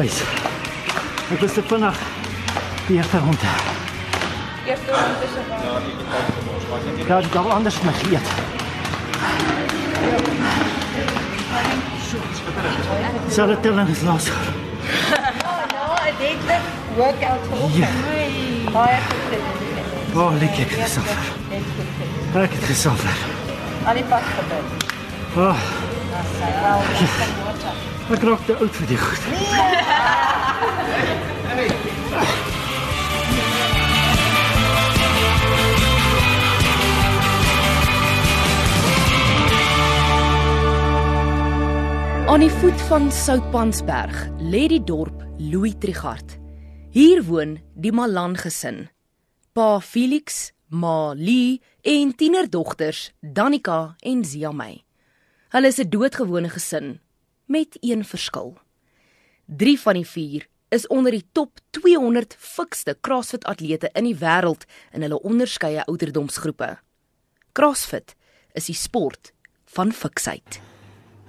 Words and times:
Bys. 0.00 0.20
Ek 1.34 1.40
was 1.42 1.52
te 1.52 1.62
vinnig. 1.68 1.98
Die 2.86 2.96
eerste 2.96 3.18
ronde. 3.18 3.48
Eerste 4.66 4.92
ronde 4.92 5.26
se 5.32 5.42
waar. 5.48 5.82
Ja, 7.08 7.20
dit 7.20 7.30
gaan 7.32 7.50
anders 7.50 7.80
my 7.84 7.92
geëet. 7.98 8.30
Sal 13.28 13.46
dit 13.52 13.62
dan 13.62 13.88
is 13.88 14.00
los. 14.08 14.30
Ja, 15.80 15.84
ek 16.06 16.16
dink 16.18 16.48
dit 16.48 16.64
workout 16.96 17.44
vir 17.50 17.76
Ja. 17.80 17.88
my. 18.06 18.24
Baie 18.72 18.96
goed. 19.10 19.36
O, 20.14 20.20
oh, 20.20 20.32
lekker 20.40 20.72
gesof. 20.78 21.12
Net 21.52 21.70
goed. 21.76 22.42
Ek 22.42 22.56
het 22.56 22.64
gesof. 22.72 23.04
Al 23.84 23.94
die 24.00 24.04
pas 24.04 24.32
gebeur. 24.38 24.66
O, 25.36 25.48
oh, 25.50 25.56
Wel, 26.40 26.82
kan 26.96 27.32
water. 27.44 27.49
Ek 28.10 28.24
raak 28.26 28.40
te 28.42 28.54
oud 28.58 28.74
vir 28.74 28.88
die 28.90 28.96
goed. 28.98 29.26
Aan 42.30 42.42
die 42.42 42.50
voet 42.60 42.82
van 42.88 43.06
Soutpansberg 43.14 44.16
lê 44.42 44.64
die 44.70 44.82
dorp 44.82 45.22
Louis 45.38 45.76
Trigard. 45.78 46.34
Hier 46.90 47.22
woon 47.26 47.58
die 47.74 47.92
Malan 47.94 48.34
gesin. 48.38 48.88
Pa 49.54 49.78
Felix, 49.78 50.50
ma 50.66 51.12
Lee 51.14 51.60
en 51.82 52.10
tienerdogters 52.14 53.12
Danika 53.20 53.94
en 54.02 54.24
Ziamay. 54.24 54.82
Hulle 55.54 55.70
is 55.70 55.78
'n 55.78 55.90
doodgewone 55.90 56.50
gesin 56.50 56.98
met 57.50 57.76
een 57.80 58.04
verskil. 58.04 58.58
3 59.44 59.80
van 59.80 59.94
die 59.98 60.06
4 60.06 60.46
is 60.68 60.86
onder 60.86 61.10
die 61.10 61.24
top 61.32 61.58
200 61.70 62.36
fikste 62.38 62.94
CrossFit 63.00 63.44
atlete 63.44 63.90
in 63.98 64.06
die 64.06 64.14
wêreld 64.14 64.68
in 64.94 65.02
hulle 65.02 65.18
onderskeie 65.26 65.82
ouderdomsgroepe. 65.90 66.76
CrossFit 67.52 68.14
is 68.54 68.70
die 68.70 68.78
sport 68.78 69.32
van 69.74 69.90
fiksheid. 69.92 70.60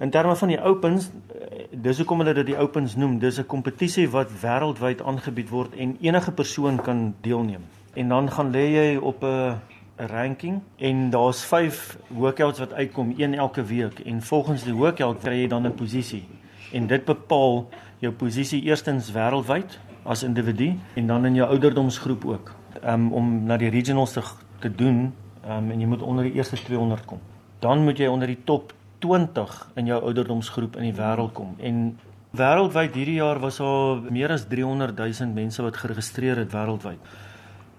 In 0.02 0.14
terme 0.14 0.36
van 0.36 0.54
die 0.54 0.62
Opens, 0.62 1.10
eh, 1.10 1.66
dis 1.72 1.98
hoekom 1.98 2.22
hulle 2.22 2.38
dit 2.38 2.52
die 2.54 2.58
Opens 2.58 2.96
noem. 2.96 3.20
Dis 3.20 3.40
'n 3.40 3.46
kompetisie 3.46 4.10
wat 4.10 4.30
wêreldwyd 4.42 5.02
aangebied 5.02 5.50
word 5.50 5.74
en 5.76 5.98
enige 6.02 6.32
persoon 6.32 6.82
kan 6.82 7.16
deelneem. 7.22 7.66
En 7.94 8.08
dan 8.10 8.32
gaan 8.32 8.52
lê 8.52 8.66
jy 8.78 8.98
op 8.98 9.24
'n 9.24 9.60
ranking 10.08 10.62
en 10.78 11.10
daar's 11.10 11.44
5 11.46 11.98
workouts 12.08 12.60
wat 12.60 12.74
uitkom 12.74 13.14
een 13.18 13.34
elke 13.34 13.64
week 13.64 14.00
en 14.00 14.22
volgens 14.22 14.64
die 14.64 14.74
workout 14.74 15.20
kry 15.20 15.42
jy 15.42 15.48
dan 15.48 15.68
'n 15.68 15.76
posisie. 15.76 16.28
En 16.72 16.88
dit 16.88 17.06
bepaal 17.06 17.70
jou 18.00 18.14
posisie 18.14 18.62
eerstens 18.62 19.12
wêreldwyd 19.12 19.80
as 20.04 20.24
individu 20.24 20.74
en 20.94 21.08
dan 21.08 21.26
in 21.26 21.36
jou 21.36 21.50
ouderdomsgroep 21.50 22.26
ook. 22.26 22.54
Um 22.84 23.14
om 23.14 23.44
na 23.44 23.58
die 23.58 23.70
regionals 23.70 24.14
te 24.14 24.22
te 24.60 24.76
doen, 24.76 25.14
um 25.50 25.72
en 25.72 25.80
jy 25.80 25.88
moet 25.88 26.02
onder 26.02 26.24
die 26.24 26.34
eerste 26.34 26.56
200 26.56 27.06
kom. 27.06 27.20
Dan 27.60 27.84
moet 27.84 27.98
jy 27.98 28.08
onder 28.08 28.28
die 28.28 28.44
top 28.44 28.74
20 29.00 29.72
in 29.76 29.86
jou 29.86 30.02
ouderdomsgroep 30.02 30.76
in 30.76 30.82
die 30.82 30.94
wêreld 30.94 31.34
kom. 31.34 31.56
En 31.60 32.00
wêreldwyd 32.38 32.96
hierdie 32.96 33.20
jaar 33.20 33.40
was 33.40 33.58
daar 33.58 34.02
meer 34.10 34.32
as 34.32 34.46
300 34.48 34.98
000 34.98 35.34
mense 35.34 35.62
wat 35.62 35.78
geregistreer 35.78 36.38
het 36.38 36.54
wêreldwyd. 36.54 37.00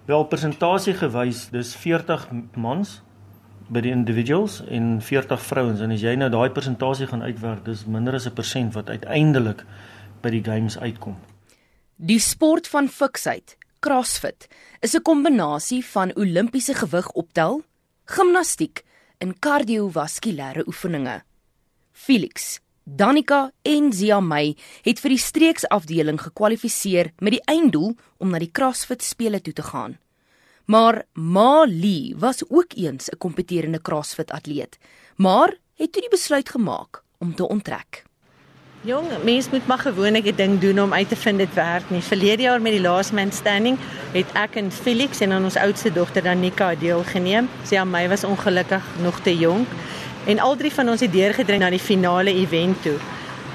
Wel 0.05 0.25
persentasie 0.27 0.93
gewys, 0.99 1.45
dis 1.53 1.69
40 1.79 2.25
mans 2.59 2.97
by 3.71 3.79
die 3.85 3.91
individuals 3.95 4.57
en 4.67 4.97
40 4.99 5.39
vrouens 5.39 5.79
en 5.79 5.93
as 5.95 6.01
jy 6.03 6.17
nou 6.19 6.27
daai 6.33 6.49
persentasie 6.51 7.07
gaan 7.07 7.23
uitwerk, 7.23 7.61
dis 7.63 7.85
minder 7.87 8.17
as 8.19 8.27
'n 8.27 8.35
persent 8.35 8.73
wat 8.75 8.89
uiteindelik 8.89 9.63
by 10.21 10.29
die 10.29 10.43
games 10.43 10.77
uitkom. 10.77 11.15
Die 11.95 12.19
sport 12.19 12.67
van 12.67 12.89
fiksheid, 12.89 13.55
CrossFit, 13.79 14.47
is 14.81 14.93
'n 14.93 15.01
kombinasie 15.01 15.85
van 15.85 16.11
Olimpiese 16.15 16.73
gewig 16.73 17.11
optel, 17.11 17.63
gimnastiek 18.05 18.83
en 19.17 19.39
kardiovaskulêre 19.39 20.67
oefeninge. 20.67 21.23
Felix, 21.91 22.59
Danika 22.83 23.51
en 23.61 23.93
Zia 23.95 24.19
May 24.19 24.57
het 24.83 24.99
vir 24.99 25.13
die 25.13 25.21
streeksafdeling 25.21 26.17
gekwalifiseer 26.19 27.13
met 27.23 27.37
die 27.37 27.43
einddoel 27.47 27.93
om 28.19 28.33
na 28.33 28.41
die 28.43 28.51
CrossFit 28.51 29.03
spele 29.03 29.39
toe 29.39 29.53
te 29.55 29.63
gaan. 29.63 29.95
Maar 30.67 31.03
Ma 31.13 31.63
Lee 31.67 32.15
was 32.19 32.43
ook 32.49 32.75
eens 32.75 33.09
'n 33.09 33.17
kompeterende 33.17 33.81
CrossFit 33.81 34.31
atleet, 34.31 34.77
maar 35.15 35.55
het 35.75 35.91
toe 35.91 36.01
die 36.01 36.09
besluit 36.09 36.49
gemaak 36.49 37.03
om 37.17 37.35
te 37.35 37.47
onttrek. 37.47 38.03
Jong, 38.81 39.07
mens 39.23 39.49
moet 39.49 39.67
maar 39.67 39.79
gewoonlik 39.79 40.25
'n 40.25 40.35
ding 40.35 40.59
doen 40.59 40.81
om 40.81 40.93
uit 40.93 41.09
te 41.09 41.15
vind 41.15 41.37
dit 41.37 41.53
werk 41.53 41.89
nie. 41.89 42.01
Verlede 42.01 42.41
jaar 42.41 42.61
met 42.61 42.71
die 42.71 42.81
last 42.81 43.11
man 43.11 43.31
standing 43.31 43.77
het 44.11 44.31
ek 44.33 44.55
en 44.55 44.71
Felix 44.71 45.19
en 45.19 45.43
ons 45.43 45.55
oudste 45.55 45.91
dogter 45.91 46.23
Danika 46.23 46.75
deelgeneem. 46.75 47.49
Sy 47.63 47.75
aan 47.75 47.89
my 47.89 48.07
was 48.07 48.23
ongelukkig 48.23 48.83
nog 49.01 49.19
te 49.19 49.37
jonk 49.37 49.67
en 50.25 50.39
al 50.39 50.55
drie 50.55 50.73
van 50.73 50.89
ons 50.89 51.01
het 51.01 51.11
deurgedring 51.11 51.61
na 51.61 51.69
die 51.69 51.79
finale 51.79 52.33
event 52.33 52.81
toe. 52.81 52.97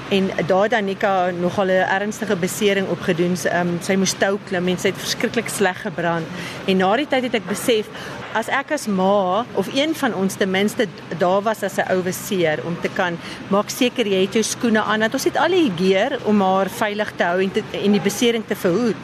En 0.09 0.29
daar 0.45 0.69
Danika 0.69 1.29
nogal 1.29 1.65
'n 1.65 1.85
ernstige 1.89 2.35
besering 2.35 2.87
opgedoen. 2.89 3.37
Um, 3.53 3.77
sy 3.81 3.95
moes 3.95 4.13
tou 4.17 4.39
klim 4.47 4.67
en 4.67 4.77
sy 4.77 4.87
het 4.87 4.97
verskriklik 4.97 5.49
sleg 5.49 5.81
gebrand. 5.81 6.25
En 6.65 6.77
na 6.77 6.95
die 6.95 7.07
tyd 7.07 7.23
het 7.23 7.33
ek 7.33 7.47
besef 7.47 7.85
as 8.33 8.47
ek 8.47 8.71
as 8.71 8.87
ma 8.87 9.45
of 9.53 9.69
een 9.73 9.95
van 9.95 10.13
ons 10.13 10.33
ten 10.33 10.51
minste 10.51 10.87
daar 11.17 11.41
was 11.41 11.63
as 11.63 11.77
'n 11.77 11.89
ouweseer 11.89 12.59
om 12.65 12.77
te 12.81 12.89
kan 12.89 13.17
maak 13.47 13.69
seker 13.69 14.05
jy 14.07 14.21
het 14.21 14.33
jou 14.33 14.43
skoene 14.43 14.81
aan 14.81 14.99
dat 14.99 15.13
ons 15.13 15.23
het 15.23 15.37
al 15.37 15.49
die 15.49 15.71
gear 15.77 16.19
om 16.23 16.41
haar 16.41 16.69
veilig 16.69 17.11
te 17.15 17.23
hou 17.23 17.41
en 17.41 17.51
te, 17.51 17.63
en 17.71 17.91
die 17.91 18.01
besering 18.01 18.43
te 18.47 18.55
verhoed. 18.55 18.95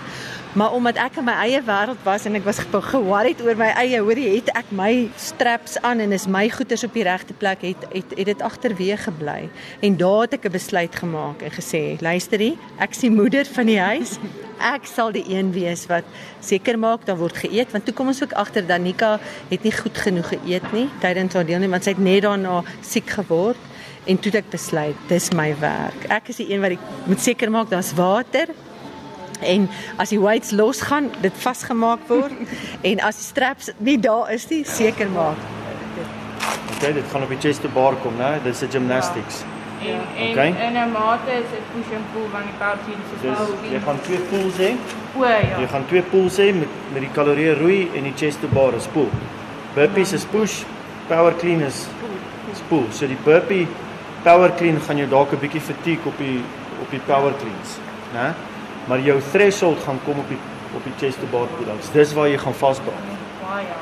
Maar 0.56 0.72
omdat 0.72 0.96
ek 0.96 1.18
in 1.20 1.26
my 1.28 1.34
eie 1.44 1.60
wêreld 1.68 2.04
was 2.08 2.24
en 2.30 2.38
ek 2.38 2.46
was 2.48 2.62
ge-worried 2.64 3.42
oor 3.44 3.58
my 3.60 3.74
eie, 3.76 4.00
hoorie, 4.00 4.38
het 4.38 4.54
ek 4.56 4.70
my 4.72 5.10
straps 5.20 5.74
aan 5.84 6.00
en 6.00 6.16
is 6.16 6.30
my 6.32 6.46
goeders 6.48 6.86
op 6.88 6.94
die 6.96 7.04
regte 7.04 7.36
plek 7.36 7.66
het 7.68 7.82
het 7.92 8.14
het 8.16 8.30
dit 8.30 8.44
agterweë 8.48 8.96
gebly. 9.04 9.50
En 9.84 9.98
daar 10.00 10.22
het 10.24 10.38
ek 10.38 10.48
'n 10.48 10.56
besluit 10.56 10.96
gemaak 10.96 11.44
en 11.44 11.52
gesê, 11.52 12.00
luisterie, 12.00 12.56
ek 12.80 12.96
is 12.96 13.04
die 13.04 13.12
moeder 13.12 13.46
van 13.46 13.66
die 13.66 13.80
huis. 13.80 14.16
Ek 14.64 14.86
sal 14.88 15.12
die 15.12 15.26
een 15.28 15.52
wees 15.52 15.86
wat 15.92 16.08
seker 16.40 16.80
maak 16.80 17.06
daar 17.06 17.18
word 17.20 17.36
geëet 17.36 17.72
want 17.72 17.86
toe 17.86 17.94
kom 17.94 18.08
ons 18.08 18.24
ook 18.24 18.34
agter 18.34 18.66
Danika 18.66 19.20
het 19.50 19.64
nie 19.64 19.76
goed 19.76 19.98
genoeg 19.98 20.30
geëet 20.40 20.72
nie 20.72 20.90
tydens 21.02 21.34
haar 21.34 21.46
deelneem 21.46 21.72
want 21.72 21.84
sy 21.84 21.90
het 21.90 22.00
net 22.00 22.24
daarna 22.24 22.64
siek 22.82 23.10
geword 23.10 23.60
en 24.06 24.16
toe 24.16 24.32
het 24.32 24.46
ek 24.46 24.52
besluit 24.52 24.96
dis 25.08 25.32
my 25.32 25.52
werk. 25.60 26.08
Ek 26.08 26.30
is 26.30 26.38
die 26.38 26.54
een 26.54 26.62
wat 26.62 26.72
ek 26.72 26.80
moet 27.06 27.20
seker 27.20 27.52
maak 27.52 27.70
daar's 27.70 27.92
water 27.94 28.48
en 29.42 29.70
as 29.98 30.10
die 30.10 30.20
weights 30.20 30.52
losgaan, 30.52 31.12
dit 31.22 31.34
vasgemaak 31.38 32.00
word 32.08 32.32
en 32.90 33.00
as 33.00 33.16
die 33.16 33.26
straps 33.26 33.70
nie 33.78 33.98
daar 34.00 34.32
is 34.32 34.48
nie, 34.50 34.64
seker 34.66 35.10
maak. 35.10 35.38
Okay, 36.78 36.94
dit 36.94 37.04
gaan 37.12 37.24
op 37.24 37.30
die 37.30 37.40
chest 37.40 37.62
to 37.62 37.70
bar 37.74 37.96
kom, 38.04 38.14
né? 38.18 38.40
Dis 38.44 38.62
'n 38.62 38.70
gymnastics. 38.72 39.44
En 39.82 40.02
en 40.18 40.32
Okay. 40.32 40.48
in 40.48 40.74
'n 40.78 40.92
mate 40.92 41.32
is 41.32 41.50
dit 41.52 41.66
push 41.74 41.96
and 41.96 42.06
pull 42.14 42.28
van 42.32 42.42
die 42.42 42.58
power 42.58 42.78
so 42.86 43.28
Dus 43.28 43.38
nou. 43.38 43.72
jy 43.72 43.80
gaan 43.80 44.00
twee 44.02 44.20
pulls 44.20 44.58
hê. 44.58 44.72
O 45.18 45.24
ja. 45.24 45.60
Jy 45.60 45.68
gaan 45.68 45.86
twee 45.88 46.02
pulls 46.02 46.38
hê 46.38 46.54
met 46.54 46.68
met 46.94 47.02
die 47.02 47.12
kalorieë 47.14 47.58
roei 47.60 47.90
en 47.96 48.04
die 48.04 48.14
chest 48.16 48.42
to 48.42 48.48
bar 48.48 48.74
is 48.74 48.88
pull. 48.88 49.10
Burpees 49.76 50.14
is 50.14 50.26
push, 50.26 50.64
power 51.08 51.34
clean 51.36 51.62
is 51.62 51.88
is 52.52 52.62
pull. 52.70 52.86
So 52.92 53.08
die 53.08 53.18
burpee 53.24 53.68
power 54.24 54.52
clean 54.58 54.80
gaan 54.82 54.98
jou 54.98 55.10
dalk 55.10 55.32
'n 55.34 55.40
bietjie 55.40 55.62
fatigue 55.62 56.06
op 56.06 56.18
die 56.18 56.42
op 56.82 56.90
die 56.92 57.00
power 57.06 57.34
cleans, 57.40 57.78
né? 58.14 58.34
Maar 58.88 59.02
jou 59.02 59.22
threshold 59.32 59.80
gaan 59.80 60.00
kom 60.04 60.20
op 60.20 60.28
die 60.30 60.42
op 60.76 60.84
die 60.84 60.94
chest 61.00 61.20
to 61.20 61.28
bar 61.32 61.48
pull-ups. 61.56 61.92
Dis 61.96 62.12
waar 62.14 62.28
jy 62.28 62.38
gaan 62.38 62.56
vasbraak. 62.58 63.08
Baie. 63.40 63.78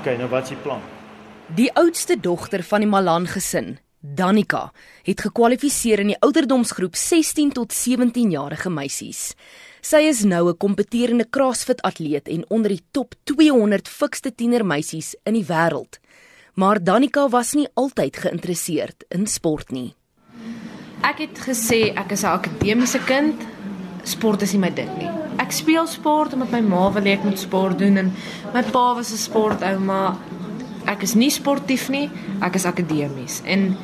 Okay, 0.00 0.16
nou 0.18 0.28
wat's 0.32 0.50
die 0.50 0.58
plan? 0.58 0.82
Die 1.54 1.70
oudste 1.78 2.16
dogter 2.20 2.64
van 2.66 2.82
die 2.82 2.88
Malan 2.90 3.28
gesin, 3.30 3.76
Danika, 4.00 4.72
het 5.06 5.20
gekwalifiseer 5.22 6.00
in 6.02 6.10
die 6.10 6.18
ouderdomsgroep 6.26 6.96
16 6.98 7.52
tot 7.54 7.72
17 7.76 8.32
jarige 8.34 8.70
meisies. 8.70 9.36
Sy 9.80 10.00
is 10.10 10.24
nou 10.24 10.48
'n 10.48 10.56
kompeterende 10.56 11.26
CrossFit 11.30 11.82
atleet 11.82 12.28
en 12.28 12.44
onder 12.48 12.70
die 12.70 12.84
top 12.90 13.14
200 13.24 13.88
fikste 13.88 14.34
tienermeisies 14.34 15.14
in 15.24 15.34
die 15.34 15.46
wêreld. 15.46 16.00
Maar 16.54 16.84
Danika 16.84 17.28
was 17.28 17.52
nie 17.52 17.68
altyd 17.74 18.16
geïnteresseerd 18.16 19.04
in 19.08 19.26
sport 19.26 19.70
nie. 19.70 19.94
Ek 21.02 21.18
het 21.18 21.38
gesê 21.38 21.94
ek 21.94 22.10
is 22.10 22.22
'n 22.22 22.26
akademiese 22.26 22.98
kind. 22.98 23.34
Sport 24.02 24.42
is 24.42 24.52
nie 24.52 24.60
my 24.60 24.70
ding 24.74 24.90
nie. 24.98 25.10
Ek 25.42 25.52
speel 25.54 25.86
sport 25.86 26.34
omdat 26.34 26.50
my 26.50 26.60
ma 26.60 26.90
wil 26.92 27.06
hê 27.06 27.16
ek 27.16 27.24
moet 27.24 27.38
sport 27.38 27.78
doen 27.78 27.96
en 27.96 28.12
my 28.54 28.62
pa 28.62 28.94
was 28.94 29.12
'n 29.12 29.16
sportou, 29.16 29.78
maar 29.78 30.16
ek 30.86 31.02
is 31.02 31.14
nie 31.14 31.30
sportief 31.30 31.88
nie, 31.88 32.10
ek 32.40 32.54
is 32.54 32.64
akademies. 32.64 33.42
En 33.44 33.76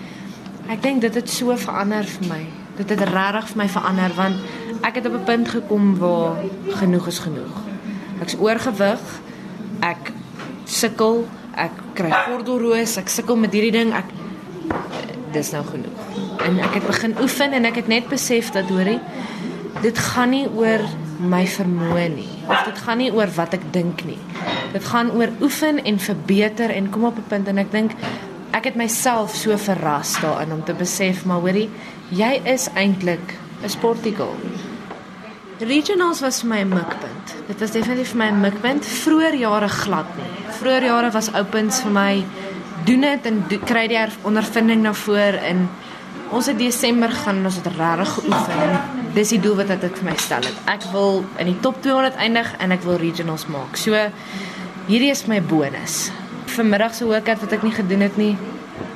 ek 0.69 0.83
dink 0.83 1.01
dit 1.01 1.15
het 1.15 1.29
so 1.29 1.57
verander 1.57 2.05
vir 2.05 2.29
my. 2.29 2.43
Dit 2.77 2.91
het 2.91 3.01
regtig 3.01 3.49
vir 3.49 3.57
my 3.57 3.69
verander 3.69 4.13
want 4.17 4.37
ek 4.83 4.95
het 4.95 5.07
op 5.07 5.13
'n 5.13 5.25
punt 5.25 5.49
gekom 5.49 5.99
waar 5.99 6.37
genoeg 6.69 7.07
is 7.07 7.19
genoeg. 7.19 7.55
Ek's 8.21 8.37
oorgewig. 8.39 9.01
Ek 9.81 10.13
sukkel, 10.65 11.27
ek 11.55 11.71
kry 11.95 12.11
gordelroos, 12.11 12.97
ek 12.97 13.09
sukkel 13.09 13.37
met 13.37 13.53
hierdie 13.53 13.73
ding. 13.73 13.95
Ek 13.95 14.05
dis 15.33 15.51
nou 15.51 15.65
genoeg. 15.65 16.01
En 16.47 16.59
ek 16.59 16.75
het 16.75 16.87
begin 16.87 17.15
oefen 17.21 17.53
en 17.53 17.65
ek 17.65 17.75
het 17.83 17.89
net 17.89 18.09
besef 18.09 18.51
dat 18.51 18.69
hoorie 18.69 19.01
dit 19.83 19.99
gaan 19.99 20.31
nie 20.31 20.47
oor 20.49 20.83
my 21.19 21.45
vermoë 21.47 22.07
nie 22.15 22.31
of 22.49 22.65
dit 22.67 22.79
gaan 22.87 22.99
nie 23.03 23.11
oor 23.15 23.31
wat 23.37 23.55
ek 23.59 23.67
dink 23.75 24.05
nie. 24.07 24.19
Dit 24.73 24.85
gaan 24.91 25.11
oor 25.11 25.33
oefen 25.45 25.81
en 25.85 25.99
verbeter 25.99 26.71
en 26.75 26.91
kom 26.91 27.05
op 27.05 27.19
'n 27.19 27.29
punt 27.29 27.49
en 27.49 27.59
ek 27.59 27.71
dink 27.73 27.93
ek 28.53 28.65
het 28.65 28.77
myself 28.77 29.35
so 29.35 29.57
verras 29.57 30.17
daarin 30.21 30.53
om 30.53 30.65
te 30.65 30.75
besef 30.75 31.25
maar 31.25 31.41
hoorie, 31.41 31.71
jy 32.11 32.41
is 32.45 32.69
eintlik 32.75 33.35
'n 33.63 33.69
sportigal. 33.69 34.35
Regionals 35.59 36.21
was 36.21 36.41
vir 36.41 36.49
my 36.49 36.61
'n 36.61 36.69
mikpunt. 36.69 37.35
Dit 37.47 37.61
was 37.61 37.71
definitief 37.71 38.09
vir 38.11 38.19
my 38.19 38.29
'n 38.31 38.41
mikpunt. 38.41 38.85
Vroeger 38.85 39.35
jare 39.35 39.69
glad 39.69 40.07
nie. 40.17 40.53
Vroeger 40.61 40.85
jare 40.85 41.11
was 41.11 41.35
opens 41.35 41.81
vir 41.81 41.91
my 41.91 42.25
doen 42.85 43.01
dit 43.01 43.27
en 43.27 43.45
do, 43.49 43.59
kry 43.59 43.87
die 43.87 43.99
ondervinding 44.23 44.83
na 44.83 44.93
voor 44.93 45.35
in 45.51 45.69
ons 46.31 46.47
het 46.47 46.59
Desember 46.59 47.11
gaan 47.11 47.45
ons 47.45 47.55
het 47.55 47.67
regtig 47.67 48.09
geoefen. 48.09 48.98
Dis 49.15 49.31
die 49.33 49.41
doel 49.41 49.57
wat 49.63 49.71
ek 49.73 49.97
vir 49.97 50.05
my 50.11 50.15
stel 50.21 50.45
het. 50.45 50.57
Ek 50.69 50.85
wil 50.93 51.23
in 51.41 51.49
die 51.49 51.57
top 51.65 51.79
200 51.85 52.19
eindig 52.21 52.51
en 52.61 52.75
ek 52.75 52.83
wil 52.85 52.99
regionals 53.01 53.47
maak. 53.49 53.79
So 53.81 53.97
hierdie 54.89 55.13
is 55.13 55.25
my 55.31 55.41
bonus. 55.41 56.11
Vanmiddag 56.53 56.97
se 56.97 57.09
workout 57.09 57.41
wat 57.45 57.55
ek 57.57 57.65
nie 57.65 57.73
gedoen 57.73 58.05
het 58.05 58.19
nie. 58.21 58.35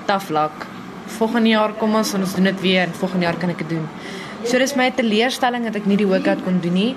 Tough 0.08 0.28
luck. 0.34 0.66
Volgende 1.16 1.52
jaar 1.54 1.72
kom 1.80 1.96
ons 1.96 2.12
en 2.16 2.24
ons 2.26 2.36
doen 2.36 2.50
dit 2.50 2.60
weer 2.64 2.84
en 2.84 2.94
volgende 3.00 3.28
jaar 3.28 3.40
kan 3.40 3.52
ek 3.54 3.64
dit 3.64 3.74
doen. 3.76 3.88
So 4.44 4.58
dis 4.58 4.74
my 4.76 4.90
teleurstelling 4.96 5.68
dat 5.68 5.78
ek 5.80 5.88
nie 5.88 6.00
die 6.00 6.08
workout 6.08 6.42
kon 6.44 6.58
doen 6.60 6.74
nie, 6.76 6.90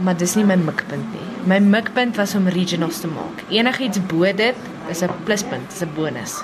maar 0.00 0.16
dis 0.16 0.36
nie 0.38 0.46
my 0.46 0.56
mikpunt 0.60 1.08
nie. 1.12 1.24
My 1.50 1.58
mikpunt 1.64 2.16
was 2.16 2.36
om 2.38 2.48
regionals 2.48 3.02
te 3.02 3.10
maak. 3.10 3.42
Enigiets 3.50 4.00
bo 4.08 4.24
dit 4.24 4.56
is 4.88 5.02
'n 5.02 5.10
pluspunt, 5.24 5.72
is 5.72 5.82
'n 5.82 5.92
bonus. 5.94 6.40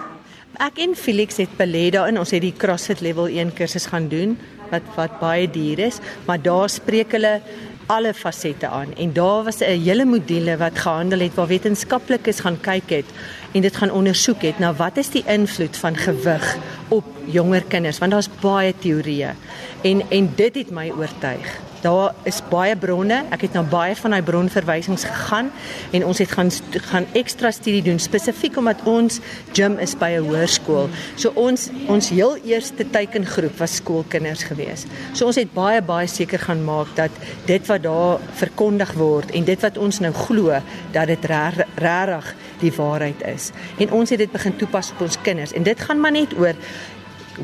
Ek 0.58 0.78
en 0.78 0.94
Felix 0.94 1.36
het 1.36 1.50
belê 1.56 1.90
daarin. 1.90 2.18
Ons 2.18 2.30
het 2.30 2.40
die 2.40 2.54
CrossFit 2.56 3.00
level 3.00 3.26
1 3.28 3.52
kursus 3.54 3.86
gaan 3.86 4.08
doen 4.08 4.38
wat 4.70 4.82
wat 4.94 5.18
baie 5.20 5.50
duur 5.50 5.78
is, 5.78 5.98
maar 6.24 6.42
daar 6.42 6.68
spreek 6.68 7.12
hulle 7.12 7.40
alle 7.86 8.14
fasette 8.14 8.68
aan. 8.68 8.94
En 8.96 9.12
daar 9.12 9.44
was 9.44 9.60
'n 9.60 9.80
hele 9.80 10.04
module 10.04 10.56
wat 10.56 10.78
gehandel 10.78 11.20
het 11.20 11.34
waar 11.34 11.46
wetenskaplikes 11.46 12.40
gaan 12.40 12.60
kyk 12.60 12.90
het 12.90 13.04
en 13.52 13.60
dit 13.60 13.76
gaan 13.76 13.90
ondersoek 13.90 14.42
het 14.42 14.58
na 14.58 14.74
wat 14.74 14.96
is 14.96 15.10
die 15.10 15.24
invloed 15.26 15.76
van 15.76 15.96
gewig 15.96 16.56
op 16.88 17.04
jonger 17.24 17.64
kinders 17.68 17.98
want 17.98 18.12
daar's 18.12 18.28
baie 18.40 18.74
teorieë 18.78 19.34
en 19.82 20.02
en 20.10 20.32
dit 20.36 20.54
het 20.54 20.70
my 20.70 20.90
oortuig 20.90 21.60
daar 21.84 22.14
is 22.28 22.40
baie 22.48 22.76
bronne. 22.80 23.20
Ek 23.34 23.44
het 23.46 23.56
na 23.56 23.62
baie 23.68 23.94
van 23.98 24.14
daai 24.16 24.24
bronverwysings 24.24 25.04
gegaan 25.08 25.50
en 25.96 26.06
ons 26.08 26.20
het 26.22 26.32
gaan 26.32 26.50
gaan 26.88 27.06
ekstra 27.12 27.52
studie 27.54 27.82
doen 27.84 28.00
spesifiek 28.00 28.56
omdat 28.60 28.80
ons 28.88 29.20
gym 29.56 29.76
is 29.84 29.94
by 30.00 30.10
'n 30.16 30.24
hoërskool. 30.28 30.88
So 31.16 31.32
ons 31.34 31.68
ons 31.86 32.08
heel 32.08 32.36
eerste 32.44 32.84
teikengroep 32.90 33.58
was 33.58 33.76
skoolkinders 33.76 34.44
gewees. 34.48 34.86
So 35.12 35.26
ons 35.26 35.36
het 35.36 35.52
baie 35.52 35.82
baie 35.82 36.06
seker 36.06 36.38
gaan 36.38 36.64
maak 36.64 36.96
dat 36.96 37.10
dit 37.46 37.66
wat 37.66 37.82
daar 37.82 38.18
verkondig 38.32 38.92
word 38.92 39.30
en 39.30 39.44
dit 39.44 39.60
wat 39.60 39.78
ons 39.78 40.00
nou 40.00 40.12
glo 40.12 40.60
dat 40.92 41.06
dit 41.06 41.24
regtig 41.24 42.34
die 42.60 42.72
waarheid 42.72 43.22
is. 43.34 43.50
En 43.78 43.92
ons 43.92 44.10
het 44.10 44.18
dit 44.18 44.32
begin 44.32 44.56
toepas 44.56 44.90
op 44.90 45.00
ons 45.00 45.18
kinders 45.22 45.52
en 45.52 45.62
dit 45.62 45.80
gaan 45.80 46.00
maar 46.00 46.12
net 46.12 46.38
oor 46.38 46.54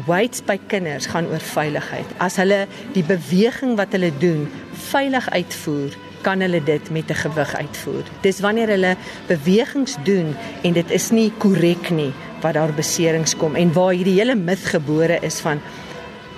weights 0.07 0.43
by 0.45 0.59
kinders 0.67 1.07
gaan 1.11 1.27
oor 1.31 1.43
veiligheid. 1.53 2.07
As 2.19 2.37
hulle 2.41 2.67
die 2.95 3.05
beweging 3.07 3.77
wat 3.77 3.93
hulle 3.97 4.13
doen 4.23 4.47
veilig 4.91 5.31
uitvoer, 5.31 5.97
kan 6.23 6.41
hulle 6.45 6.61
dit 6.65 6.91
met 6.91 7.11
'n 7.11 7.15
gewig 7.15 7.55
uitvoer. 7.57 8.05
Dis 8.21 8.41
wanneer 8.41 8.69
hulle 8.69 8.97
bewegings 9.27 9.97
doen 10.05 10.37
en 10.63 10.73
dit 10.73 10.91
is 10.91 11.11
nie 11.11 11.33
korrek 11.39 11.91
nie 11.91 12.13
wat 12.41 12.55
daar 12.55 12.73
beserings 12.73 13.37
kom 13.37 13.55
en 13.55 13.73
waar 13.73 13.93
hierdie 13.93 14.19
hele 14.19 14.35
mit 14.35 14.59
gebore 14.59 15.19
is 15.21 15.41
van 15.41 15.61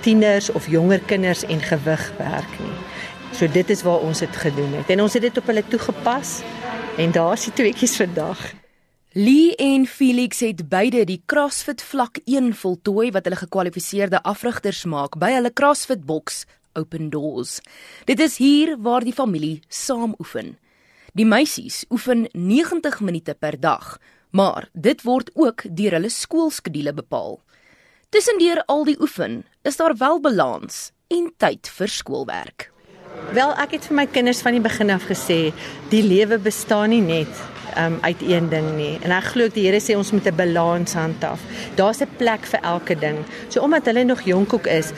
tieners 0.01 0.51
of 0.51 0.67
jonger 0.67 1.01
kinders 1.01 1.45
en 1.45 1.61
gewig 1.61 2.13
werk 2.19 2.59
nie. 2.59 2.79
So 3.33 3.49
dit 3.49 3.71
is 3.71 3.83
waar 3.83 3.99
ons 3.99 4.19
dit 4.19 4.37
gedoen 4.37 4.73
het 4.77 4.91
en 4.91 5.01
ons 5.01 5.13
het 5.13 5.23
dit 5.23 5.39
op 5.39 5.47
hulle 5.47 5.65
toegepas 5.69 6.41
en 6.97 7.11
daar 7.11 7.33
is 7.33 7.45
die 7.45 7.53
tweeetjies 7.53 7.97
vandag. 7.97 8.62
Lee 9.15 9.55
en 9.57 9.87
Felix 9.87 10.39
het 10.41 10.69
beide 10.73 11.03
die 11.05 11.19
CrossFit 11.29 11.83
vlak 11.85 12.23
1 12.25 12.55
voltooi 12.57 13.11
wat 13.13 13.27
hulle 13.29 13.37
gekwalifiseerde 13.37 14.23
afrigters 14.25 14.87
maak 14.89 15.19
by 15.21 15.29
hulle 15.35 15.51
CrossFit 15.53 16.07
boks 16.09 16.47
Open 16.81 17.11
Doors. 17.13 17.59
Dit 18.09 18.25
is 18.25 18.39
hier 18.41 18.73
waar 18.81 19.05
die 19.05 19.13
familie 19.13 19.61
saam 19.69 20.17
oefen. 20.17 20.55
Die 21.13 21.29
meisies 21.29 21.83
oefen 21.93 22.25
90 22.33 23.03
minute 23.05 23.37
per 23.37 23.61
dag, 23.61 23.99
maar 24.31 24.71
dit 24.73 25.05
word 25.05 25.29
ook 25.37 25.69
deur 25.69 26.01
hulle 26.01 26.09
skoolskedule 26.09 26.97
bepaal. 26.97 27.43
Tussendeur 28.09 28.65
al 28.65 28.89
die 28.89 28.97
oefen, 28.97 29.43
is 29.61 29.77
daar 29.77 29.93
wel 30.01 30.25
balans 30.25 30.89
en 31.13 31.29
tyd 31.37 31.69
vir 31.69 31.97
skoolwerk. 32.01 32.71
Wel, 33.37 33.53
ek 33.61 33.77
het 33.77 33.93
vir 33.93 34.01
my 34.01 34.09
kinders 34.09 34.41
van 34.41 34.57
die 34.57 34.65
begin 34.65 34.97
af 34.97 35.05
gesê, 35.05 35.43
die 35.93 36.01
lewe 36.01 36.41
bestaan 36.41 36.97
nie 36.97 37.05
net 37.05 37.52
um, 37.79 37.99
uit 38.01 38.23
een 38.23 38.49
ding 38.49 38.77
nie. 38.77 38.99
En 39.03 39.11
ek 39.11 39.33
glo 39.35 39.49
die 39.49 39.67
Here 39.67 39.81
sê 39.81 39.97
ons 39.97 40.13
moet 40.13 40.27
'n 40.27 40.37
balans 40.37 40.93
handhaaf. 40.95 41.41
Daar's 41.75 42.01
'n 42.01 42.09
plek 42.17 42.47
vir 42.47 42.61
elke 42.63 42.95
ding. 42.99 43.19
So 43.49 43.61
omdat 43.61 43.87
hulle 43.87 44.05
nog 44.05 44.23
jonkok 44.23 44.67
is, 44.67 44.93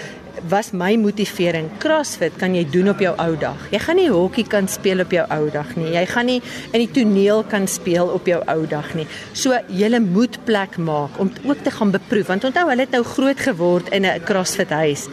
was 0.48 0.72
my 0.72 0.96
motivering 0.96 1.70
CrossFit 1.78 2.36
kan 2.36 2.54
jy 2.54 2.64
doen 2.68 2.88
op 2.88 3.00
jou 3.00 3.14
ou 3.16 3.36
dag. 3.36 3.60
Jy 3.70 3.78
gaan 3.78 3.96
nie 3.96 4.10
hokkie 4.10 4.46
kan 4.50 4.68
speel 4.68 5.00
op 5.00 5.12
jou 5.14 5.24
ou 5.28 5.50
dag 5.50 5.70
nie. 5.76 5.92
Jy 5.94 6.04
gaan 6.10 6.26
nie 6.26 6.40
in 6.72 6.82
die 6.84 6.90
toneel 6.90 7.44
kan 7.48 7.68
speel 7.70 8.10
op 8.12 8.26
jou 8.26 8.40
ou 8.46 8.66
dag 8.66 8.94
nie. 8.94 9.06
So 9.32 9.56
jy 9.68 9.98
moet 10.00 10.38
plek 10.44 10.76
maak 10.76 11.18
om 11.18 11.32
ook 11.44 11.62
te 11.62 11.70
gaan 11.70 11.90
beproef 11.94 12.26
want 12.26 12.44
onthou 12.44 12.68
hulle 12.68 12.80
het 12.80 12.90
nou 12.90 13.04
groot 13.04 13.40
geword 13.40 13.88
in 13.88 14.04
'n 14.04 14.20
CrossFit 14.24 14.70
huis 14.70 15.08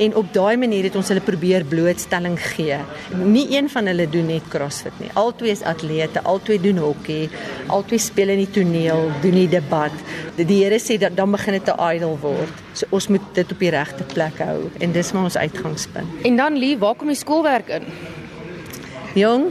en 0.00 0.14
op 0.16 0.32
daai 0.32 0.56
manier 0.56 0.86
het 0.88 0.96
ons 0.96 1.10
hulle 1.12 1.22
probeer 1.24 1.64
blootstelling 1.68 2.38
gee. 2.40 2.78
Nie 3.20 3.46
een 3.52 3.68
van 3.68 3.90
hulle 3.90 4.06
doen 4.08 4.30
net 4.32 4.46
CrossFit 4.52 4.96
nie. 5.02 5.10
Albei 5.20 5.50
is 5.52 5.64
atlete, 5.68 6.22
albei 6.24 6.56
doen 6.62 6.80
hokkie, 6.80 7.28
albei 7.68 7.98
speel 8.00 8.32
in 8.34 8.40
die 8.44 8.50
toneel, 8.54 9.10
doen 9.24 9.36
die 9.42 9.48
debat. 9.52 9.94
Die 10.38 10.62
Here 10.62 10.80
sê 10.80 10.96
dat 11.00 11.16
dan 11.16 11.30
begin 11.36 11.58
dit 11.58 11.68
'n 11.68 11.80
idol 11.96 12.18
word. 12.22 12.54
So 12.72 12.86
ons 12.90 13.08
moet 13.08 13.34
dit 13.34 13.52
op 13.52 13.58
die 13.58 13.70
regte 13.70 14.04
plek 14.04 14.38
hou 14.38 14.70
en 14.80 14.92
dis 14.92 15.12
maar 15.12 15.24
ons 15.24 15.36
uitgangspunt. 15.36 16.24
En 16.24 16.36
dan 16.36 16.58
Lee, 16.58 16.78
waar 16.78 16.94
kom 16.94 17.08
die 17.08 17.16
skoolwerk 17.16 17.68
in? 17.68 17.84
Jong, 19.14 19.50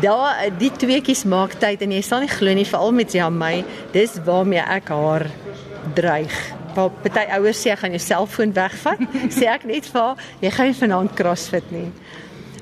daar 0.00 0.50
die 0.58 0.70
tweeetjies 0.70 1.24
maak 1.24 1.58
tyd 1.58 1.82
en 1.82 1.90
jy 1.90 2.02
sal 2.02 2.20
nie 2.20 2.30
glo 2.30 2.54
nie 2.54 2.64
veral 2.64 2.92
met 2.92 3.12
my. 3.30 3.64
Dis 3.92 4.18
waarmee 4.24 4.62
ek 4.62 4.88
haar 4.88 5.26
dreig 5.94 6.54
waar 6.76 6.92
party 7.02 7.24
ouers 7.38 7.62
sê 7.64 7.74
gaan 7.76 7.96
jou 7.96 8.02
selfoon 8.02 8.52
wegvat, 8.56 9.02
sê 9.38 9.48
ek 9.50 9.66
net 9.68 9.88
vir 9.92 10.22
jy 10.44 10.52
gaan 10.54 10.70
nie 10.70 10.80
vanaand 10.82 11.16
CrossFit 11.18 11.72
nie. 11.74 11.88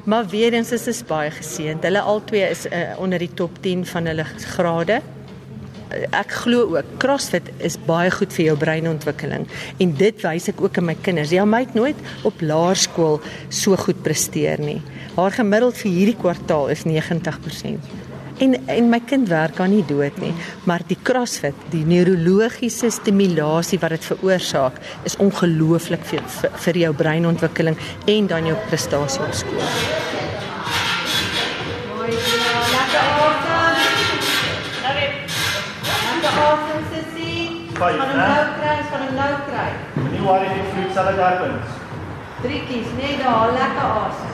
Maar 0.04 0.26
weer 0.28 0.52
eens 0.52 0.72
is 0.72 0.84
dit 0.84 1.02
baie 1.08 1.30
geseënd. 1.32 1.84
Hulle 1.86 2.00
albei 2.04 2.42
is 2.50 2.66
uh, 2.68 2.92
onder 3.00 3.22
die 3.22 3.30
top 3.32 3.56
10 3.64 3.86
van 3.88 4.10
hulle 4.10 4.26
grade. 4.52 5.00
Ek 6.10 6.32
glo 6.42 6.74
ook 6.74 6.96
CrossFit 7.00 7.48
is 7.64 7.78
baie 7.86 8.10
goed 8.12 8.32
vir 8.34 8.50
jou 8.50 8.56
breinontwikkeling 8.58 9.44
en 9.80 9.92
dit 9.96 10.24
wys 10.26 10.48
ek 10.52 10.60
ook 10.60 10.80
aan 10.80 10.90
my 10.90 10.96
kinders. 11.00 11.32
Ja, 11.32 11.46
my 11.48 11.62
het 11.64 11.76
nooit 11.78 12.00
op 12.28 12.42
laerskool 12.44 13.20
so 13.48 13.78
goed 13.80 14.02
presteer 14.04 14.60
nie. 14.60 14.80
Haar 15.16 15.36
gemiddeld 15.36 15.78
vir 15.80 15.94
hierdie 15.94 16.18
kwartaal 16.20 16.72
is 16.74 16.84
90%. 16.88 18.03
En 18.42 18.56
en 18.66 18.88
my 18.90 18.98
kind 19.06 19.28
werk 19.28 19.60
aan 19.62 19.70
nie 19.70 19.84
dood 19.86 20.16
nie, 20.18 20.32
maar 20.66 20.82
die 20.88 20.98
CrossFit, 21.02 21.54
die 21.70 21.84
neurologiese 21.86 22.90
stimulasie 22.90 23.78
wat 23.78 23.94
dit 23.94 24.08
veroorsaak, 24.10 24.80
is 25.06 25.14
ongelooflik 25.22 26.02
vir, 26.08 26.24
vir 26.40 26.58
vir 26.66 26.80
jou 26.82 26.90
breinontwikkeling 26.98 27.78
en 28.10 28.26
dan 28.26 28.50
jou 28.50 28.56
prestasie 28.68 29.22
op 29.22 29.38
skool. 29.38 29.70
Van 37.74 37.90
'n 37.90 38.16
nou 38.16 38.44
kry, 38.58 38.76
van 38.90 39.00
'n 39.02 39.14
nou 39.14 39.34
kry. 39.46 39.70
Nie 40.10 40.20
worry 40.26 40.48
nie, 40.54 40.64
vloed 40.72 40.94
sal 40.94 41.06
dit 41.06 41.18
happen. 41.18 41.54
Driekies, 42.42 42.86
nee, 42.98 43.18
daar 43.22 43.52
lekker 43.52 43.88
asem. 44.04 44.33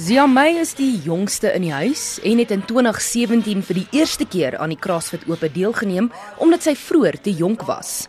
Ziamay 0.00 0.54
is 0.56 0.70
die 0.78 0.94
jongste 1.04 1.50
in 1.52 1.66
die 1.66 1.72
huis 1.74 2.20
en 2.24 2.38
het 2.40 2.54
in 2.54 2.62
2017 2.64 3.60
vir 3.66 3.76
die 3.76 3.98
eerste 3.98 4.24
keer 4.24 4.54
aan 4.56 4.72
die 4.72 4.78
CrossFit 4.80 5.26
Ope 5.28 5.50
deelgeneem 5.52 6.06
omdat 6.40 6.64
sy 6.64 6.72
vroeër 6.78 7.18
te 7.20 7.34
jonk 7.36 7.66
was. 7.68 8.06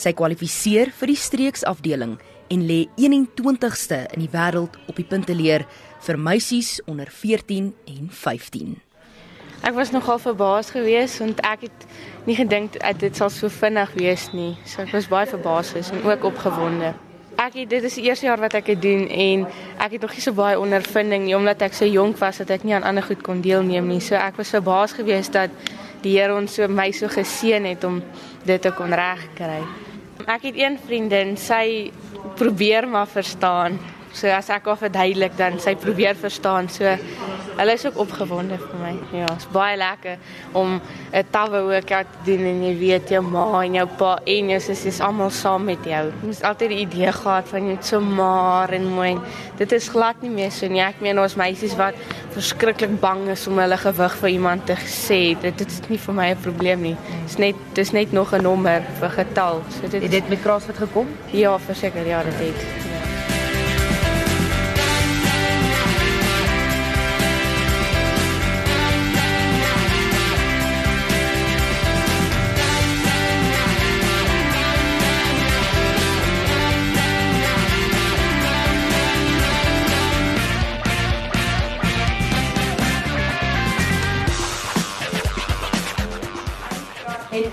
Sy 0.00 0.14
kwalifiseer 0.16 0.94
vir 0.96 1.12
die 1.12 1.18
streeksafdeling 1.20 2.16
en 2.54 2.64
lê 2.70 2.78
21ste 2.96 4.06
in 4.16 4.24
die 4.24 4.32
wêreld 4.32 4.80
op 4.86 4.96
die 4.96 5.04
punteleer 5.04 5.66
vir 6.06 6.16
meisies 6.16 6.78
onder 6.88 7.12
14 7.12 7.68
en 7.84 8.08
15. 8.08 8.76
Ek 9.60 9.76
was 9.76 9.92
nogal 9.92 10.22
verbaas 10.22 10.72
geweest 10.72 11.20
want 11.20 11.44
ek 11.44 11.68
het 11.68 11.90
nie 12.24 12.38
gedink 12.40 12.80
dit 13.02 13.12
sal 13.12 13.28
so 13.34 13.52
vinnig 13.52 13.92
wees 14.00 14.30
nie. 14.32 14.54
So 14.64 14.86
ek 14.88 14.96
was 14.96 15.12
baie 15.12 15.28
verbaas 15.28 15.76
en 15.82 16.00
ook 16.00 16.30
opgewonde 16.32 16.94
ek 17.46 17.60
het 17.60 17.70
dit 17.70 17.84
is 17.86 17.94
die 17.94 18.08
eerste 18.08 18.26
jaar 18.26 18.40
wat 18.42 18.56
ek 18.58 18.72
dit 18.72 18.80
doen 18.82 19.04
en 19.06 19.44
ek 19.78 19.92
het 19.94 20.02
nog 20.02 20.14
nie 20.16 20.22
so 20.24 20.34
baie 20.34 20.58
ondervinding 20.58 21.28
nie 21.28 21.36
omdat 21.36 21.60
ek 21.62 21.76
so 21.78 21.86
jonk 21.86 22.18
was 22.18 22.40
dat 22.42 22.50
ek 22.56 22.64
nie 22.66 22.74
aan 22.74 22.86
ander 22.88 23.06
goed 23.06 23.22
kon 23.22 23.38
deelneem 23.44 23.86
nie. 23.86 24.00
So 24.02 24.18
ek 24.18 24.40
was 24.40 24.50
verbaas 24.50 24.96
geweest 24.96 25.36
dat 25.36 25.54
die 26.02 26.16
Here 26.16 26.34
ons 26.34 26.56
so 26.58 26.66
my 26.66 26.88
so 26.90 27.06
geseën 27.06 27.68
het 27.70 27.84
om 27.86 28.00
dit 28.46 28.62
te 28.62 28.72
kon 28.74 28.90
regkry. 28.90 29.60
Ek 30.26 30.48
het 30.48 30.58
een 30.58 30.78
vriendin, 30.88 31.36
sy 31.38 31.92
probeer 32.34 32.88
maar 32.90 33.06
verstaan. 33.06 33.78
So 34.16 34.32
as 34.32 34.48
ek 34.48 34.64
haar 34.70 34.78
verduidelik 34.80 35.34
dan 35.36 35.58
sy 35.60 35.74
probeer 35.76 36.16
verstaan. 36.16 36.70
So 36.72 36.88
hulle 37.56 37.72
is 37.76 37.84
ook 37.86 37.98
opgewonde 38.00 38.56
vir 38.60 38.78
my. 38.80 38.92
Ja, 39.16 39.28
is 39.36 39.46
baie 39.52 39.76
lekker 39.76 40.16
om 40.56 40.80
'n 41.12 41.24
tawe 41.30 41.58
ook 41.76 41.90
uit 41.90 42.06
te 42.12 42.24
doen 42.24 42.44
en 42.46 42.62
jy 42.64 42.78
weet 42.78 43.08
jou 43.08 43.22
ma 43.22 43.62
en 43.62 43.74
jou 43.74 43.86
pa 43.98 44.18
en 44.24 44.48
jou 44.48 44.60
sussie 44.60 44.88
is 44.88 45.00
almal 45.00 45.30
saam 45.30 45.64
met 45.64 45.84
jou. 45.84 46.04
Jy 46.06 46.26
moes 46.26 46.42
altyd 46.42 46.68
die 46.68 46.80
idee 46.86 47.12
gehad 47.12 47.48
van 47.48 47.68
jy 47.68 47.76
so 47.80 48.00
maar 48.00 48.72
en 48.72 48.86
mooi. 48.86 49.18
Dit 49.56 49.72
is 49.72 49.88
glad 49.88 50.22
nie 50.22 50.30
meer 50.30 50.50
so 50.50 50.66
nie. 50.66 50.80
Ek 50.80 51.00
meen 51.00 51.18
ons 51.18 51.36
meisies 51.36 51.76
wat 51.76 51.94
verskriklik 52.32 53.00
bang 53.00 53.28
is 53.28 53.46
om 53.46 53.58
hulle 53.58 53.76
gewig 53.76 54.16
vir 54.16 54.28
iemand 54.28 54.66
te 54.66 54.76
sê. 54.76 55.40
Dit, 55.40 55.58
dit 55.58 55.68
is 55.68 55.80
nie 55.88 55.98
vir 55.98 56.14
my 56.14 56.30
'n 56.30 56.40
probleem 56.42 56.80
nie. 56.82 56.96
Is 57.26 57.38
net 57.38 57.56
dis 57.74 57.92
net 57.92 58.12
nog 58.12 58.32
'n 58.32 58.42
nommer 58.42 58.82
vir 59.00 59.10
getal. 59.10 59.62
So 59.70 59.88
dit 59.88 60.02
Het 60.02 60.10
dit 60.10 60.28
met 60.28 60.42
CrossFit 60.42 60.76
gekom? 60.76 61.06
Ja, 61.32 61.58
verseker 61.58 62.06
ja, 62.06 62.22
dit 62.22 62.38
het. 62.38 62.85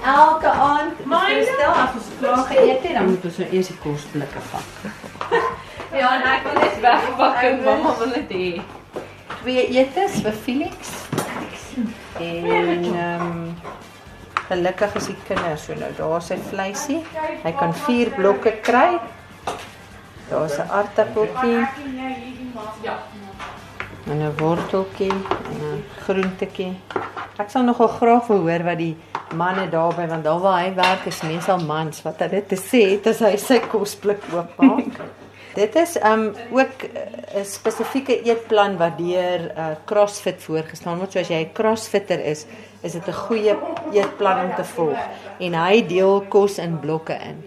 Elke 0.04 0.50
aand, 0.50 1.06
maar 1.06 1.30
stel 1.42 1.72
as 1.72 1.94
ons 2.00 2.10
klaar 2.20 2.46
geëet 2.52 2.82
het, 2.84 2.94
dan 2.94 3.10
moet 3.10 3.26
ons 3.26 3.38
nou 3.38 3.50
eers 3.52 3.68
die 3.68 3.78
kosblikke 3.84 4.48
vat. 4.52 4.72
Ja, 5.94 6.08
en 6.18 6.24
ek 6.26 6.48
wil 6.48 6.56
net 6.58 6.80
wegpak 6.82 7.36
en 7.46 7.60
mamma 7.62 7.92
wil 8.00 8.16
dit 8.16 8.32
hê. 8.34 8.48
Twee 9.44 9.66
etes 9.78 10.16
vir 10.26 10.34
Felix. 10.46 10.90
En 12.18 12.48
ehm 12.48 13.28
um, 13.28 13.44
gelukkig 14.48 14.96
is 14.98 15.12
die 15.12 15.18
kinders 15.28 15.68
so 15.68 15.78
nou 15.78 15.92
daar 16.00 16.26
sy 16.26 16.40
vleisie. 16.50 16.98
Hy 17.44 17.54
kan 17.60 17.76
4 17.86 18.16
blokke 18.18 18.56
kry. 18.66 18.98
Daar's 20.32 20.58
'n 20.58 20.70
aartappeltjie. 20.80 21.62
En 24.10 24.18
'n 24.18 24.34
worteltjie 24.42 25.14
en 25.14 25.62
'n 25.62 25.86
groentetjie. 26.06 26.74
Ek 27.38 27.50
sal 27.50 27.64
nogal 27.64 27.88
graag 27.88 28.28
wil 28.28 28.42
hoor 28.50 28.64
wat 28.64 28.78
die 28.78 28.98
manne 29.36 29.70
daarby 29.70 30.08
want 30.08 30.24
daar 30.24 30.40
waar 30.40 30.62
hy 30.62 30.74
werk 30.78 31.06
is 31.10 31.22
meestal 31.22 31.60
mans 31.66 32.02
wat 32.06 32.22
hulle 32.26 32.44
te 32.48 32.60
sê 32.60 32.84
het 32.94 33.08
as 33.12 33.20
hy 33.26 33.36
sy 33.38 33.60
kosblik 33.72 34.24
oopmaak. 34.34 35.00
Dit 35.58 35.76
is 35.78 36.00
um 36.02 36.32
ook 36.50 36.84
uh, 36.88 37.40
'n 37.42 37.46
spesifieke 37.46 38.22
eetplan 38.26 38.78
wat 38.78 38.98
deur 38.98 39.52
uh, 39.58 39.68
CrossFit 39.86 40.42
voorgestaan 40.42 40.98
word. 40.98 41.12
So 41.12 41.20
as 41.20 41.30
jy 41.30 41.44
'n 41.46 41.54
CrossFitter 41.54 42.20
is, 42.26 42.46
is 42.82 42.92
dit 42.92 43.08
'n 43.08 43.14
goeie 43.14 43.56
eetplan 43.94 44.46
om 44.46 44.56
te 44.56 44.64
volg. 44.64 44.98
En 45.40 45.54
hy 45.54 45.86
deel 45.86 46.26
kos 46.30 46.58
in 46.58 46.80
blokke 46.80 47.14
in. 47.14 47.44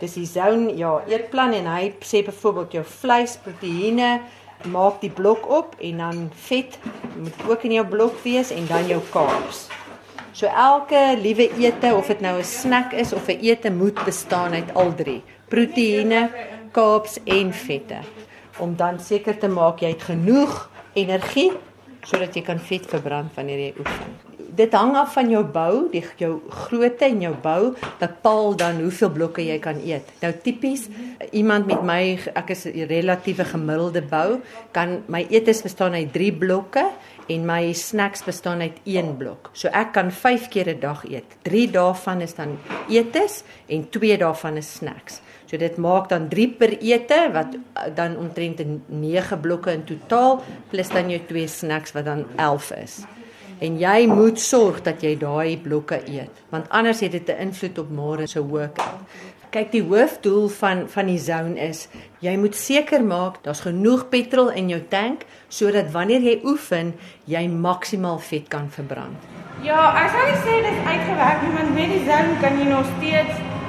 Dis 0.00 0.14
die 0.16 0.26
zone 0.26 0.76
ja, 0.76 1.02
eetplan 1.06 1.52
en 1.52 1.66
hy 1.66 1.92
sê 2.00 2.24
byvoorbeeld 2.24 2.72
jou 2.72 2.84
vleis, 2.84 3.36
proteïene, 3.36 4.20
maak 4.64 5.00
die 5.00 5.10
blok 5.10 5.48
op 5.48 5.76
en 5.80 5.96
dan 5.96 6.30
vet 6.48 6.78
moet 7.16 7.36
ook 7.48 7.62
in 7.62 7.72
jou 7.72 7.86
blok 7.86 8.16
wees 8.24 8.50
en 8.50 8.66
dan 8.66 8.86
jou 8.86 9.00
carbs. 9.10 9.68
So 10.32 10.46
elke 10.46 11.16
liewe 11.18 11.50
ete 11.58 11.94
of 11.94 12.06
dit 12.06 12.20
nou 12.20 12.38
'n 12.38 12.44
snack 12.44 12.92
is 12.92 13.12
of 13.12 13.28
'n 13.28 13.38
ete 13.40 13.70
moet 13.70 14.04
bestaan 14.04 14.52
uit 14.52 14.74
al 14.74 14.94
drie: 14.94 15.22
proteïene, 15.48 16.30
carbs 16.72 17.18
en 17.24 17.52
vette. 17.52 17.98
Om 18.58 18.76
dan 18.76 19.00
seker 19.00 19.38
te 19.38 19.48
maak 19.48 19.80
jy 19.80 19.88
het 19.88 20.02
genoeg 20.02 20.70
energie 20.92 21.52
sodat 22.06 22.36
jy 22.36 22.42
kan 22.42 22.58
vet 22.58 22.86
verbrand 22.86 23.34
wanneer 23.36 23.58
jy 23.58 23.72
oefen. 23.78 24.18
Dit 24.56 24.74
hang 24.74 24.96
af 24.98 25.12
van 25.14 25.30
jou 25.30 25.42
bou, 25.46 25.88
die 25.92 26.02
jou 26.18 26.32
grootte 26.50 27.06
en 27.06 27.20
jou 27.22 27.34
bou 27.42 27.74
bepaal 28.00 28.56
dan 28.58 28.80
hoeveel 28.82 29.12
blokke 29.14 29.44
jy 29.46 29.58
kan 29.62 29.78
eet. 29.84 30.08
Nou 30.20 30.32
tipies 30.42 30.88
iemand 31.30 31.66
met 31.70 31.84
my 31.86 32.18
ek 32.34 32.50
is 32.50 32.66
'n 32.66 32.88
relatiewe 32.90 33.44
gemiddelde 33.44 34.02
bou, 34.02 34.40
kan 34.72 35.02
my 35.06 35.26
etes 35.30 35.62
bestaan 35.62 35.92
uit 35.92 36.12
3 36.12 36.32
blokke 36.32 36.90
en 37.28 37.46
my 37.46 37.72
snacks 37.72 38.24
bestaan 38.24 38.60
uit 38.60 38.78
1 38.84 39.16
blok. 39.16 39.50
So 39.52 39.68
ek 39.68 39.92
kan 39.92 40.10
5 40.10 40.48
keer 40.48 40.68
'n 40.68 40.80
dag 40.80 41.04
eet. 41.04 41.36
3 41.42 41.70
daarvan 41.70 42.20
is 42.20 42.34
dan 42.34 42.58
etes 42.88 43.44
en 43.68 43.88
2 43.90 44.18
daarvan 44.18 44.56
is 44.56 44.72
snacks. 44.72 45.20
So 45.50 45.58
dit 45.58 45.78
maak 45.82 46.06
dan 46.12 46.28
3 46.30 46.44
per 46.60 46.76
ete 46.78 47.24
wat 47.34 47.56
uh, 47.58 47.88
dan 47.94 48.14
omtrent 48.22 48.60
9 48.86 49.38
blokke 49.42 49.72
in 49.74 49.82
totaal 49.82 50.38
plus 50.70 50.92
dan 50.94 51.10
jou 51.10 51.18
2 51.26 51.48
snacks 51.50 51.96
wat 51.96 52.06
dan 52.06 52.22
11 52.36 52.70
is. 52.78 53.00
En 53.58 53.74
jy 53.76 54.06
moet 54.06 54.38
sorg 54.40 54.78
dat 54.86 55.02
jy 55.02 55.16
daai 55.18 55.58
blokke 55.60 55.98
eet, 56.06 56.30
want 56.54 56.70
anders 56.70 57.02
het 57.02 57.12
dit 57.12 57.28
'n 57.28 57.50
invloed 57.50 57.78
op 57.78 57.90
môre 57.90 58.26
se 58.26 58.40
workout. 58.40 59.02
Kyk, 59.50 59.72
die 59.72 59.82
hoofdoel 59.82 60.48
van 60.48 60.88
van 60.88 61.06
die 61.06 61.18
zone 61.18 61.58
is 61.58 61.88
jy 62.20 62.36
moet 62.36 62.54
seker 62.54 63.04
maak 63.04 63.42
daar's 63.42 63.60
genoeg 63.60 64.08
petrol 64.08 64.48
in 64.50 64.68
jou 64.68 64.80
tank 64.88 65.26
sodat 65.48 65.90
wanneer 65.90 66.20
jy 66.20 66.40
oefen, 66.44 66.94
jy 67.24 67.48
maksimaal 67.48 68.18
vet 68.18 68.48
kan 68.48 68.70
verbrand. 68.70 69.18
Ja, 69.62 69.92
ek 69.98 70.10
sou 70.10 70.24
nie 70.30 70.40
sê 70.46 70.62
dit 70.62 70.72
is 70.72 70.86
uitgewerk 70.86 71.42
nie, 71.42 71.54
want 71.58 71.74
met 71.74 71.90
die 71.90 72.04
zone 72.06 72.38
kan 72.40 72.58
jy 72.58 72.68
nog 72.70 72.86
steeds 72.96 73.59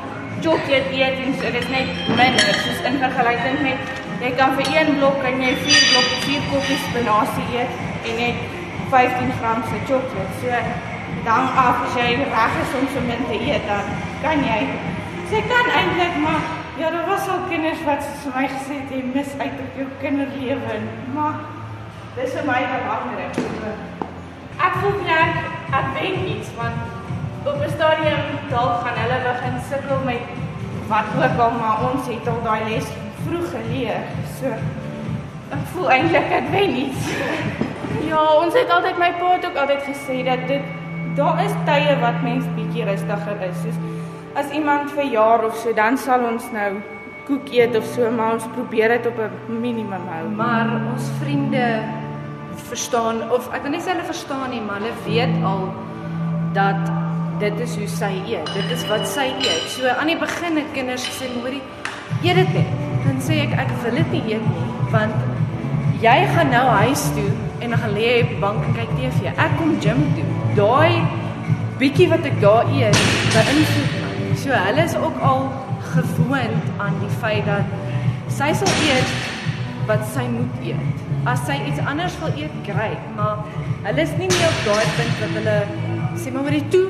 chocolate 0.45 0.93
eet 0.97 1.19
en 1.25 1.33
so, 1.39 1.51
dit 1.55 1.61
is 1.63 1.69
net 1.69 1.89
minder 2.19 2.55
soos 2.63 2.79
in 2.89 2.97
vergelyking 3.03 3.59
met 3.65 3.99
jy 4.21 4.31
kan 4.37 4.55
vir 4.57 4.71
een 4.75 4.95
blok 4.97 5.19
kan 5.25 5.41
jy 5.41 5.51
4 5.65 5.83
blok 5.91 6.09
4 6.25 6.47
koppies 6.53 6.87
spinasie 6.89 7.47
eet 7.57 7.77
en 8.09 8.17
net 8.21 8.57
15 8.91 9.31
gram 9.39 9.61
se 9.69 9.77
chocolate. 9.89 10.33
So 10.41 10.47
dan 11.23 11.47
af 11.65 11.85
as 11.85 11.93
jy 11.95 12.09
reg 12.33 12.57
is 12.63 12.73
om 12.79 12.87
so 12.93 13.03
min 13.07 13.23
te 13.29 13.37
eet 13.51 13.67
dan 13.69 13.93
kan 14.23 14.43
jy. 14.45 14.59
Sy 15.31 15.41
kan 15.51 15.69
eintlik 15.77 16.17
maar 16.25 16.41
ja, 16.77 16.89
daar 16.89 17.07
was 17.07 17.27
al 17.29 17.43
kinders 17.49 17.83
wat 17.85 18.05
vir 18.23 18.33
my 18.35 18.45
gesê 18.55 18.79
het 18.81 18.93
jy 18.95 19.01
mis 19.13 19.33
uit 19.37 19.59
op 19.65 19.77
jou 19.77 19.87
kinderlewe, 20.01 20.77
maar 21.15 21.37
dis 22.15 22.33
vir 22.37 22.47
my 22.47 22.61
belangrik. 22.73 23.37
Ek 24.67 24.79
voel 24.81 24.97
net 25.05 25.37
ek 25.81 25.93
weet 25.99 26.25
iets 26.33 26.49
want 26.57 27.20
op 27.45 27.57
'n 27.61 27.69
stadium 27.77 28.23
dalk 28.49 28.75
gaan 28.83 28.97
hulle 29.03 29.19
begin 29.29 29.55
sukkel 29.69 29.99
met 30.05 30.21
wat 30.87 31.07
ook 31.23 31.39
al 31.39 31.51
maar 31.61 31.77
ons 31.91 32.07
het 32.07 32.27
al 32.27 32.41
daai 32.43 32.63
les 32.69 32.87
vroeg 33.25 33.47
geleer. 33.55 34.01
So 34.39 34.47
ek 35.55 35.63
voel 35.73 35.91
eintlik 35.91 36.29
ek 36.39 36.47
weet 36.51 36.75
iets. 36.85 37.03
ja, 38.11 38.21
ons 38.43 38.53
het 38.53 38.69
altyd 38.69 38.97
my 38.97 39.11
pa 39.19 39.31
het 39.31 39.45
ook 39.45 39.57
altyd 39.57 39.83
gesê 39.83 40.23
dat 40.23 40.47
dit 40.47 40.61
daar 41.15 41.43
is 41.43 41.55
tye 41.65 41.97
wat 41.99 42.21
mens 42.23 42.45
bietjie 42.55 42.85
rustiger 42.85 43.41
is. 43.49 43.61
Soos 43.61 43.79
as 44.33 44.51
iemand 44.51 44.91
verjaar 44.91 45.45
of 45.45 45.55
so, 45.55 45.73
dan 45.73 45.97
sal 45.97 46.23
ons 46.23 46.51
nou 46.51 46.71
koek 47.25 47.51
eet 47.51 47.75
of 47.75 47.85
so, 47.85 48.11
maar 48.11 48.33
ons 48.33 48.47
probeer 48.55 48.87
dit 48.87 49.07
op 49.07 49.17
'n 49.19 49.61
minimum 49.61 50.07
hou. 50.13 50.29
Maar 50.35 50.67
ons 50.93 51.09
vriende 51.19 51.83
verstaan 52.55 53.31
of 53.31 53.53
ek 53.53 53.61
wil 53.61 53.71
nie 53.71 53.81
sê 53.81 53.91
hulle 53.91 54.03
verstaan 54.03 54.49
nie, 54.49 54.61
maar 54.61 54.79
hulle 54.79 54.93
weet 55.05 55.43
al 55.43 55.73
dat 56.53 57.00
dit 57.41 57.59
is 57.59 57.75
hoe 57.75 57.87
sy 57.89 58.11
eet. 58.29 58.49
Dit 58.53 58.69
is 58.75 58.83
wat 58.89 59.07
sy 59.09 59.27
eet. 59.41 59.63
So 59.73 59.89
aan 59.89 60.11
die 60.11 60.17
begin 60.19 60.59
het 60.61 60.73
kinders 60.75 61.05
gesê, 61.09 61.29
"Hoorie, 61.33 61.61
eet 62.21 62.35
dit 62.35 62.53
net." 62.53 62.69
Dan 63.05 63.17
sê 63.27 63.41
ek, 63.45 63.53
"Ek 63.59 63.71
wil 63.83 63.95
dit 63.95 64.11
nie 64.11 64.23
eet 64.33 64.45
nie, 64.45 64.67
want 64.91 65.15
jy 66.01 66.27
gaan 66.35 66.49
nou 66.49 66.67
huis 66.67 67.03
toe 67.15 67.31
en 67.59 67.69
dan 67.69 67.79
gaan 67.79 67.93
lê 67.93 68.21
op 68.21 68.29
die 68.29 68.39
bank 68.39 68.63
en 68.65 68.73
kyk 68.73 68.89
TV. 68.97 69.25
Ek 69.37 69.51
kom 69.57 69.75
gym 69.81 70.01
toe. 70.15 70.25
Daai 70.55 71.01
bietjie 71.77 72.09
wat 72.09 72.25
ek 72.25 72.41
daar 72.41 72.65
eet, 72.73 72.97
beïnvloed 73.33 73.93
my. 74.01 74.35
So 74.35 74.49
hulle 74.49 74.83
is 74.83 74.95
ook 74.95 75.17
al 75.21 75.51
gewoond 75.93 76.65
aan 76.77 76.97
die 76.99 77.13
feit 77.21 77.45
dat 77.45 77.65
sy 78.27 78.53
sal 78.53 78.67
eet 78.87 79.13
wat 79.85 80.05
sy 80.13 80.25
moet 80.29 80.65
eet. 80.65 81.05
As 81.25 81.45
sy 81.45 81.57
iets 81.69 81.79
anders 81.85 82.17
wil 82.19 82.33
eet, 82.37 82.51
great, 82.65 83.01
maar 83.15 83.37
hulle 83.83 84.01
is 84.01 84.13
nie 84.17 84.29
meer 84.29 84.49
op 84.49 84.61
daai 84.65 84.85
punt 84.97 85.15
wat 85.23 85.33
hulle 85.39 85.57
sê 86.21 86.33
maar 86.33 86.43
maar 86.43 86.69
toe 86.69 86.85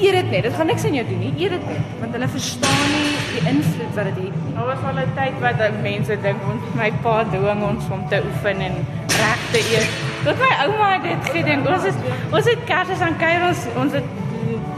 eet 0.00 0.16
dit 0.18 0.30
net. 0.30 0.42
Dit 0.42 0.54
gaan 0.54 0.66
niks 0.66 0.84
aan 0.84 0.94
jou 0.94 1.06
doen 1.08 1.18
nie. 1.18 1.32
Eet 1.36 1.54
dit 1.56 1.66
net 1.70 1.96
want 2.00 2.12
hulle 2.16 2.28
verstaan 2.34 2.92
nie 2.94 3.08
die 3.32 3.42
invloed 3.52 3.94
wat 3.94 4.04
dit 4.10 4.14
het 4.14 4.22
nie. 4.22 4.54
Daar 4.54 4.68
was 4.70 4.84
al 4.90 5.00
'n 5.02 5.12
tyd 5.18 5.40
wat 5.44 5.82
mense 5.82 6.20
dink 6.26 6.40
ons 6.52 6.62
my 6.74 6.92
pa 7.02 7.24
dwing 7.32 7.62
ons 7.70 7.84
om 7.96 8.08
te 8.08 8.22
oefen 8.28 8.60
en 8.68 8.74
reg 9.22 9.42
te 9.52 9.60
eet. 9.74 9.90
Tot 10.24 10.38
my 10.44 10.52
ouma 10.64 10.88
het 10.92 11.02
dit 11.02 11.30
gedink. 11.36 11.68
Ons 11.68 11.84
is 11.84 11.98
ons 12.30 12.44
het 12.44 12.64
Kersfees 12.64 13.00
aan 13.00 13.16
kuier 13.16 13.42
ons 13.48 13.66
ons 13.76 13.92
het 13.92 14.08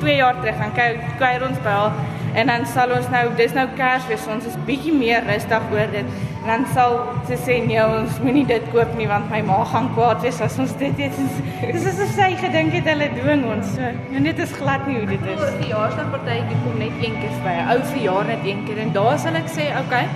2 0.00 0.16
jaar 0.16 0.40
terug 0.40 0.56
gaan 0.56 0.72
kuier, 0.72 0.96
kuier 1.18 1.42
ons 1.48 1.58
by 1.64 1.70
haar 1.80 1.92
en 2.34 2.46
dan 2.46 2.66
sal 2.66 2.90
ons 2.96 3.08
nou 3.10 3.24
dis 3.36 3.52
nou 3.52 3.66
Kersfees 3.76 4.26
ons 4.26 4.44
is 4.46 4.58
bietjie 4.66 4.94
meer 4.94 5.24
rustig 5.26 5.62
oor 5.72 5.90
dit. 5.92 6.04
Dan 6.46 6.64
sal 6.72 6.94
sy 7.28 7.36
sê 7.36 7.58
nee 7.66 7.82
ons 7.84 8.18
moenie 8.24 8.46
dit 8.48 8.64
koop 8.72 8.94
nie 8.96 9.06
want 9.10 9.28
my 9.30 9.42
ma 9.44 9.58
gaan 9.72 9.90
kwaad 9.94 10.22
wees 10.24 10.40
as 10.40 10.58
ons 10.58 10.72
dit 10.80 11.02
eet. 11.04 11.18
Dis 11.60 11.84
is 11.84 11.86
asof 11.92 12.14
sy 12.16 12.30
gedink 12.40 12.72
het 12.78 12.88
hulle 12.88 13.10
dwing 13.18 13.44
ons. 13.44 13.74
So, 13.76 13.92
en 14.16 14.28
dit 14.30 14.38
is 14.38 14.52
glad 14.56 14.86
nie 14.88 14.96
hoe 15.02 15.06
dit 15.12 15.30
is. 15.34 15.36
Ons 15.36 15.60
verjaarsdagpartytjie 15.60 16.60
kom 16.64 16.78
net 16.80 17.04
een 17.04 17.20
keer 17.20 17.38
by. 17.44 17.54
'n 17.60 17.70
Ou 17.74 17.78
verjaar 17.92 18.26
net 18.32 18.44
een 18.44 18.64
keer 18.66 18.78
en 18.86 18.92
daar 18.92 19.18
sal 19.18 19.36
ek 19.36 19.52
sê, 19.52 19.68
okay, 19.84 20.06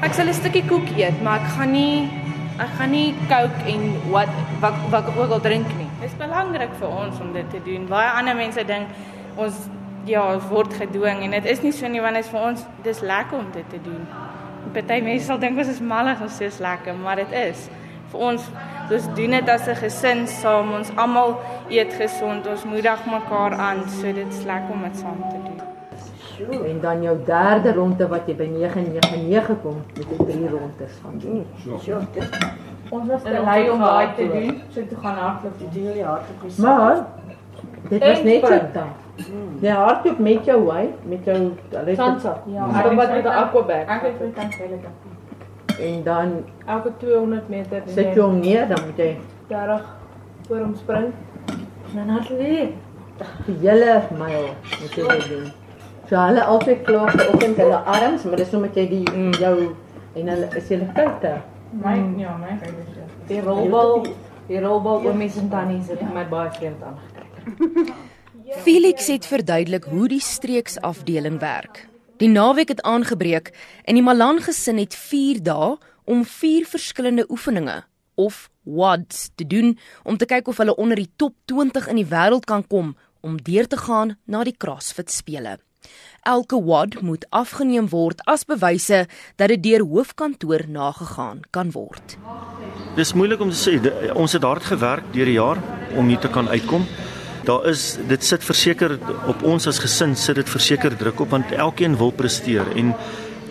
Ek 0.00 0.14
sal 0.16 0.28
'n 0.32 0.32
stukkie 0.32 0.64
koek 0.64 0.88
eet, 0.96 1.16
maar 1.20 1.40
ek 1.40 1.48
gaan 1.54 1.72
nie 1.76 2.08
ek 2.56 2.70
gaan 2.78 2.90
nie 2.90 3.12
Coke 3.28 3.64
en 3.68 3.82
wat 4.12 4.32
wat 4.62 4.76
wat 4.92 5.06
ook 5.16 5.30
al 5.36 5.40
drink 5.40 5.68
nie. 5.76 5.88
Dit 6.00 6.08
is 6.08 6.16
belangrik 6.16 6.72
vir 6.80 6.88
ons 6.88 7.20
om 7.20 7.32
dit 7.32 7.50
te 7.50 7.60
doen. 7.64 7.84
Baie 7.88 8.08
ander 8.08 8.36
mense 8.36 8.64
dink 8.64 8.88
ons 9.36 9.68
ja, 10.08 10.22
ons 10.34 10.46
word 10.48 10.72
gedwing 10.72 11.20
en 11.24 11.36
dit 11.36 11.44
is 11.44 11.60
nie 11.60 11.72
so 11.72 11.88
nie 11.88 12.00
want 12.00 12.16
dit 12.16 12.24
is 12.24 12.30
vir 12.32 12.40
ons 12.40 12.64
dis 12.82 13.00
lekker 13.00 13.38
om 13.38 13.50
dit 13.52 13.68
te 13.68 13.80
doen. 13.84 14.08
Party 14.72 15.00
mense 15.02 15.26
sal 15.26 15.38
dink 15.38 15.58
ons 15.58 15.68
is 15.68 15.80
mallig 15.80 16.20
of 16.22 16.30
soos 16.30 16.58
lekker, 16.58 16.94
maar 16.94 17.16
dit 17.16 17.32
is 17.32 17.68
vir 18.10 18.20
ons 18.30 18.50
ons 18.90 19.06
doen 19.14 19.30
dit 19.36 19.48
as 19.48 19.68
'n 19.68 19.76
gesin 19.76 20.26
saam. 20.26 20.72
Ons 20.72 20.90
almal 20.96 21.38
eet 21.68 21.92
gesond. 21.94 22.46
Ons 22.46 22.64
moedig 22.64 23.00
mekaar 23.06 23.52
aan, 23.54 23.88
so 23.88 24.02
dit 24.12 24.26
is 24.28 24.44
lekker 24.44 24.72
om 24.72 24.82
dit 24.82 24.96
saam 24.96 25.20
te 25.30 25.38
doen. 25.46 25.60
En 26.66 26.80
dan 26.80 27.02
jou 27.02 27.16
derde 27.24 27.72
ronde 27.72 28.08
wat 28.08 28.26
jy 28.26 28.34
by 28.34 28.46
999 28.46 29.60
kom, 29.62 29.76
met 29.96 30.06
jy 30.10 30.24
drie 30.24 30.48
rondes 30.48 30.92
gaan 31.02 31.18
doen. 31.18 31.46
Ons 32.90 33.06
was 33.08 33.22
te 33.22 33.40
lui 33.44 33.70
om 33.70 33.78
daai 33.78 34.08
te 34.16 34.26
doen, 34.32 34.62
so 34.70 34.86
toe 34.86 34.98
gaan 35.02 35.16
hardloop 35.16 35.58
die 35.58 35.68
deel 35.80 35.92
die 35.92 36.04
hardloop. 36.04 36.58
Maar 36.58 37.06
dit 37.88 38.00
was 38.00 38.22
net 38.22 38.46
so 38.46 38.60
dan. 38.72 38.88
Ja, 39.60 39.74
hardloop 39.84 40.18
met 40.18 40.44
jou 40.44 40.64
wy, 40.66 40.88
met 41.02 41.24
jou 41.24 41.36
hulle 41.70 41.84
het- 41.84 41.96
Sansa. 41.96 42.42
Ja, 42.46 42.68
het 42.70 42.94
wat 42.94 43.10
met 43.10 43.24
'n 43.24 43.26
aquabag. 43.26 43.86
Ek 43.86 44.02
het 44.02 44.12
vir 44.18 44.30
kan 44.34 44.50
sê 44.50 44.64
en 45.80 46.02
dan 46.02 46.44
Elke 46.66 46.92
200 46.96 47.48
meter 47.48 47.82
sit 47.86 48.14
jy 48.14 48.20
hom 48.20 48.40
neer, 48.40 48.68
dan 48.68 48.78
moet 48.86 48.96
jy 48.96 49.16
30 49.48 49.84
voor 50.46 50.56
hom 50.58 50.74
spring. 50.74 51.12
dan 51.94 52.08
hardloop. 52.08 52.72
Die 53.46 53.56
hele 53.68 54.02
myl 54.18 54.54
moet 54.80 54.94
jy 54.94 55.08
dit 55.08 55.28
doen. 55.28 55.52
So 56.08 56.16
hulle 56.16 56.44
altyd 56.44 56.82
kla 56.82 57.08
vir 57.10 57.28
oggend 57.34 57.56
hulle 57.56 57.76
arms, 57.76 58.24
maar 58.24 58.36
dis 58.36 58.54
omdat 58.54 58.74
jy 58.74 58.88
die 58.88 59.30
jou 59.38 59.56
en 60.14 60.28
hulle 60.28 60.48
is 60.56 60.68
hulle 60.68 60.86
koute. 60.94 61.32
My 61.72 61.94
ja, 62.16 62.36
my 62.36 62.56
favorite. 62.58 63.06
Die 63.26 63.40
rolbal, 63.40 64.02
die 64.46 64.60
rolbal 64.60 65.04
oomies 65.06 65.36
en 65.38 65.48
tannies 65.48 65.88
het 65.88 66.00
my 66.14 66.24
baie 66.28 66.50
vreemd 66.50 66.82
aangekyk. 66.82 67.09
Felix 68.64 69.06
het 69.06 69.26
verduidelik 69.26 69.84
hoe 69.84 70.08
die 70.08 70.20
streeksafdeling 70.20 71.38
werk. 71.40 71.86
Die 72.20 72.28
naweek 72.28 72.68
het 72.68 72.82
aangebreek 72.82 73.52
en 73.84 73.96
die 73.96 74.04
Malan 74.04 74.42
gesin 74.44 74.78
het 74.78 74.94
4 74.94 75.42
dae 75.42 75.76
om 76.04 76.24
4 76.24 76.66
verskillende 76.66 77.24
oefeninge 77.28 77.82
of 78.14 78.48
WODs 78.62 79.30
te 79.34 79.46
doen 79.46 79.78
om 80.02 80.16
te 80.16 80.26
kyk 80.28 80.48
of 80.48 80.60
hulle 80.60 80.76
onder 80.76 81.00
die 81.00 81.10
top 81.16 81.34
20 81.44 81.88
in 81.88 82.02
die 82.02 82.10
wêreld 82.10 82.44
kan 82.44 82.66
kom 82.66 82.96
om 83.20 83.40
deur 83.42 83.66
te 83.66 83.76
gaan 83.76 84.16
na 84.24 84.44
die 84.44 84.56
CrossFit 84.56 85.10
spele. 85.12 85.58
Elke 86.28 86.60
WOD 86.60 87.00
moet 87.00 87.24
afgeneem 87.32 87.88
word 87.88 88.20
as 88.28 88.44
bewyse 88.44 89.06
dat 89.40 89.48
dit 89.48 89.62
deur 89.62 89.86
hoofkantoor 89.88 90.66
nagegaan 90.68 91.40
kan 91.50 91.72
word. 91.72 92.18
Dis 92.96 93.14
moeilik 93.16 93.40
om 93.40 93.52
te 93.54 93.56
sê. 93.56 93.78
Ons 94.12 94.36
het 94.36 94.44
hard 94.44 94.66
gewerk 94.68 95.08
deur 95.14 95.30
die 95.32 95.38
jaar 95.38 95.62
om 95.96 96.08
hier 96.12 96.20
te 96.20 96.28
kan 96.28 96.48
uitkom. 96.48 96.84
Daar 97.44 97.66
is 97.66 97.98
dit 98.08 98.24
sit 98.24 98.44
verseker 98.44 98.98
op 99.26 99.42
ons 99.42 99.66
as 99.66 99.78
gesin 99.78 100.16
sit 100.16 100.36
dit 100.36 100.48
verseker 100.48 100.96
druk 100.96 101.20
op 101.20 101.30
want 101.30 101.52
elkeen 101.52 101.96
wil 101.96 102.12
presteer 102.12 102.66
en 102.76 102.94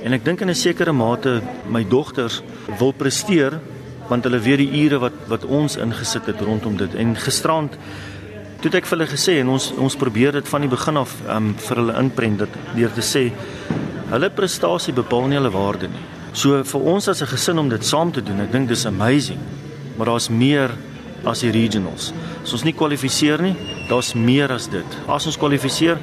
en 0.04 0.14
ek 0.16 0.24
dink 0.24 0.42
in 0.42 0.50
'n 0.50 0.56
sekere 0.56 0.94
mate 0.94 1.42
my 1.68 1.84
dogters 1.84 2.42
wil 2.80 2.94
presteer 2.94 3.60
want 4.08 4.24
hulle 4.24 4.40
weet 4.40 4.58
die 4.58 4.84
ure 4.84 5.00
wat 5.00 5.14
wat 5.28 5.46
ons 5.46 5.76
ingesit 5.76 6.26
het 6.26 6.42
rondom 6.42 6.78
dit 6.78 6.96
en 6.96 7.16
gisterand 7.16 7.76
toe 8.62 8.72
ek 8.72 8.86
vir 8.86 8.98
hulle 8.98 9.12
gesê 9.12 9.40
en 9.40 9.50
ons 9.50 9.74
ons 9.78 9.96
probeer 9.96 10.32
dit 10.32 10.48
van 10.48 10.62
die 10.62 10.70
begin 10.70 10.98
af 10.98 11.16
um, 11.28 11.56
vir 11.56 11.78
hulle 11.78 12.00
inprent 12.00 12.40
dit 12.40 12.50
deur 12.76 12.94
te 12.94 13.02
sê 13.02 13.32
hulle 14.10 14.30
prestasie 14.34 14.94
bepaal 14.94 15.28
nie 15.30 15.38
hulle 15.38 15.52
waarde 15.54 15.90
nie. 15.92 16.06
So 16.34 16.64
vir 16.64 16.88
ons 16.94 17.08
as 17.08 17.22
'n 17.22 17.30
gesin 17.30 17.60
om 17.60 17.70
dit 17.70 17.86
saam 17.86 18.12
te 18.12 18.22
doen, 18.22 18.42
ek 18.42 18.52
dink 18.52 18.68
dis 18.68 18.86
amazing. 18.86 19.40
Maar 19.98 20.06
daar's 20.06 20.30
meer 20.30 20.72
as 21.26 21.40
die 21.40 21.52
regionals. 21.52 22.14
As 22.44 22.54
ons 22.54 22.64
nie 22.64 22.74
kwalifiseer 22.74 23.42
nie, 23.42 23.56
daar's 23.90 24.14
meer 24.14 24.52
as 24.52 24.68
dit. 24.68 24.86
As 25.08 25.26
ons 25.26 25.38
kwalifiseer, 25.38 25.98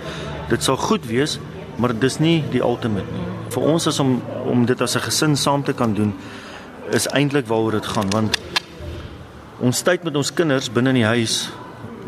dit 0.48 0.62
sal 0.62 0.76
goed 0.76 1.06
wees, 1.06 1.38
maar 1.78 1.92
dis 1.92 2.18
nie 2.20 2.42
die 2.50 2.62
ultimate 2.62 3.06
nie. 3.12 3.24
Vir 3.50 3.62
ons 3.62 3.86
is 3.86 4.00
om 4.00 4.22
om 4.46 4.64
dit 4.66 4.80
as 4.82 4.96
'n 4.96 5.00
gesin 5.00 5.36
saam 5.36 5.62
te 5.62 5.72
kan 5.72 5.94
doen 5.94 6.14
is 6.92 7.06
eintlik 7.08 7.46
waaroor 7.46 7.72
dit 7.72 7.86
gaan 7.86 8.10
want 8.10 8.38
ons 9.60 9.82
tyd 9.82 10.04
met 10.04 10.16
ons 10.16 10.30
kinders 10.34 10.68
binne 10.72 10.88
in 10.90 10.94
die 10.94 11.04
huis 11.04 11.48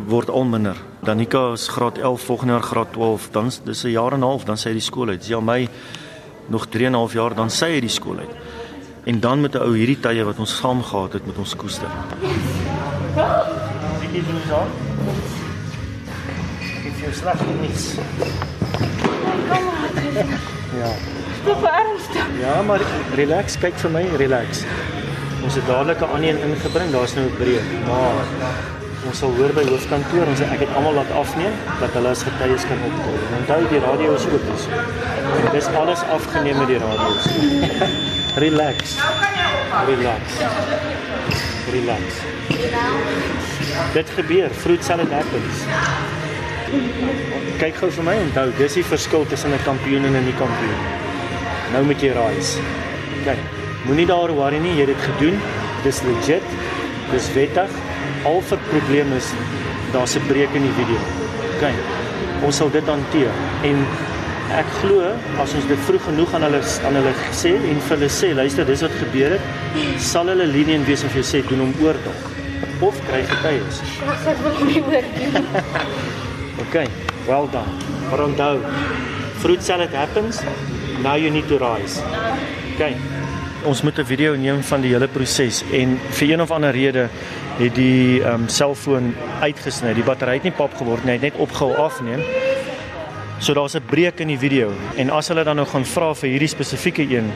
word 0.06 0.30
al 0.30 0.44
minder. 0.44 0.76
Danika 1.02 1.52
is 1.52 1.68
graad 1.68 1.98
11, 1.98 2.20
volgende 2.22 2.52
jaar 2.52 2.62
graad 2.62 2.92
12, 2.92 3.28
dan 3.32 3.46
is- 3.46 3.60
dis 3.64 3.84
'n 3.84 3.90
jaar 3.90 4.12
en 4.12 4.20
'n 4.20 4.22
half 4.22 4.44
dan 4.44 4.56
sy 4.56 4.72
die 4.72 4.80
skool 4.80 5.08
uit. 5.08 5.26
Ja, 5.26 5.40
my 5.40 5.68
nog 6.48 6.66
3 6.66 6.86
en 6.86 6.92
'n 6.92 6.94
half 6.94 7.12
jaar 7.12 7.34
dan 7.34 7.50
sy 7.50 7.64
uit 7.64 7.80
die 7.80 7.88
skool 7.90 8.18
uit. 8.18 8.30
En 9.04 9.20
dan 9.20 9.40
met 9.40 9.54
'n 9.54 9.58
ou 9.58 9.74
hierdie 9.76 10.00
tye 10.00 10.24
wat 10.24 10.38
ons 10.38 10.56
saam 10.56 10.82
gehad 10.82 11.12
het 11.12 11.26
met 11.26 11.38
ons 11.38 11.56
koester. 11.56 11.88
Bietjie 13.18 14.22
doen 14.26 14.36
ons 14.38 14.52
aan. 14.54 14.70
Ek 16.88 16.98
het 17.02 17.16
slag 17.18 17.40
niks. 17.60 17.86
Ja. 20.78 20.90
Stop 21.40 21.64
ernstig. 21.70 22.26
Ja, 22.40 22.62
maar 22.62 22.80
relax, 23.18 23.58
kyk 23.58 23.78
vir 23.82 23.90
my, 23.90 24.04
relax. 24.22 24.62
Ons 25.42 25.58
het 25.58 25.66
dadelik 25.66 26.00
'n 26.00 26.10
ander 26.14 26.30
een 26.30 26.42
ingebring, 26.50 26.90
daar's 26.92 27.14
nou 27.14 27.26
'n 27.26 27.34
breek. 27.40 27.68
Maar 27.86 28.22
ons 29.06 29.18
sal 29.18 29.34
hoor 29.36 29.52
by 29.58 29.64
hoofkantoor, 29.70 30.26
ons 30.26 30.40
ek 30.40 30.60
het 30.60 30.74
almal 30.76 30.92
laat 30.92 31.10
afneem 31.10 31.54
dat 31.80 31.92
hulle 31.92 32.08
as 32.08 32.22
getuies 32.22 32.66
kan 32.70 32.80
opkom. 32.88 33.18
En 33.30 33.38
onthou 33.40 33.68
die 33.68 33.80
radio 33.80 34.14
is 34.14 34.26
oop 34.26 34.46
is. 34.54 34.64
Dis 35.52 35.66
alles 35.66 36.02
afgeneem 36.02 36.58
met 36.58 36.66
die 36.66 36.78
radio. 36.78 37.10
relax. 38.44 38.96
Relax. 39.86 40.22
Relax. 41.72 42.02
Dit 43.92 44.10
gebeur, 44.16 44.50
fruit 44.50 44.84
salad 44.84 45.10
happens. 45.12 45.64
Kyk 47.58 47.76
gou 47.80 47.90
vir 47.98 48.06
my, 48.06 48.14
onthou, 48.22 48.46
dis 48.58 48.78
die 48.78 48.84
verskil 48.84 49.26
tussen 49.28 49.52
'n 49.52 49.64
kampioen 49.64 50.04
en 50.04 50.16
'n 50.16 50.24
nie 50.24 50.38
kampioen. 50.38 50.80
Nou 51.72 51.84
moet 51.84 52.00
jy 52.00 52.12
rise. 52.16 52.60
Kyk, 53.24 53.40
moenie 53.84 54.06
daar 54.06 54.32
worry 54.32 54.58
nie, 54.58 54.74
jy 54.74 54.86
het 54.86 54.94
dit 54.94 55.02
gedoen. 55.10 55.40
Dis 55.84 56.02
legit. 56.02 56.46
Dis 57.10 57.32
wettig. 57.34 57.70
Al 58.24 58.40
vir 58.40 58.58
probleem 58.70 59.12
is 59.16 59.32
daar's 59.92 60.16
'n 60.16 60.26
breek 60.26 60.54
in 60.54 60.62
die 60.62 60.76
video. 60.80 61.00
Kyk, 61.60 61.78
ons 62.42 62.56
sal 62.56 62.70
dit 62.70 62.86
hanteer 62.86 63.32
en 63.62 63.86
ek 64.56 64.68
glo 64.80 65.12
as 65.42 65.54
ons 65.54 65.66
dit 65.68 65.80
vroeg 65.88 66.04
genoeg 66.08 66.34
aan 66.34 66.46
hulle 66.48 66.60
aan 66.88 66.98
hulle 67.00 67.12
sê 67.36 67.52
en 67.56 67.80
vir 67.84 67.96
hulle 67.96 68.08
sê, 68.12 68.32
luister, 68.36 68.64
dis 68.64 68.84
wat 68.86 68.94
gebeur 69.02 69.36
het, 69.36 69.50
sal 70.00 70.30
hulle 70.32 70.46
lenient 70.48 70.88
wees 70.88 71.04
of 71.04 71.14
jy 71.16 71.24
sê 71.26 71.42
doen 71.48 71.66
hom 71.66 71.74
oortog 71.84 72.26
of 72.84 72.98
kry 73.08 73.24
getuies. 73.26 73.80
Ek 74.30 74.40
wil 74.44 74.60
nie 74.68 74.82
hoor 74.86 75.12
doen. 75.18 75.48
Okay, 76.68 76.88
well 77.28 77.46
done. 77.52 77.70
Maar 78.10 78.24
onthou, 78.24 78.58
fruit 79.38 79.62
salad 79.62 79.92
happens, 79.94 80.40
now 81.04 81.14
you 81.14 81.30
need 81.30 81.46
to 81.48 81.56
rise. 81.56 82.02
Okay. 82.74 82.96
Ons 83.64 83.82
moet 83.82 83.98
'n 83.98 84.04
video 84.04 84.34
neem 84.34 84.62
van 84.62 84.80
die 84.80 84.92
hele 84.92 85.08
proses 85.08 85.62
en 85.72 85.98
vir 86.10 86.30
een 86.30 86.42
of 86.42 86.50
ander 86.50 86.70
rede 86.70 87.08
het 87.58 87.74
die 87.74 88.22
ehm 88.22 88.34
um, 88.34 88.48
selfoon 88.48 89.14
uitgesny. 89.40 89.94
Die 89.94 90.02
battery 90.02 90.34
het 90.34 90.42
nie 90.42 90.52
pap 90.52 90.74
geword 90.74 91.04
nie, 91.04 91.14
hy 91.14 91.18
het 91.18 91.32
net 91.32 91.40
opgehou 91.42 91.74
afneem. 91.74 92.22
So 93.38 93.54
daar's 93.54 93.74
'n 93.74 93.86
breek 93.86 94.20
in 94.20 94.28
die 94.28 94.38
video 94.38 94.72
en 94.96 95.10
as 95.10 95.28
hulle 95.28 95.44
dan 95.44 95.56
nou 95.56 95.66
gaan 95.66 95.84
vra 95.84 96.14
vir 96.14 96.28
hierdie 96.30 96.48
spesifieke 96.48 97.02
een, 97.02 97.30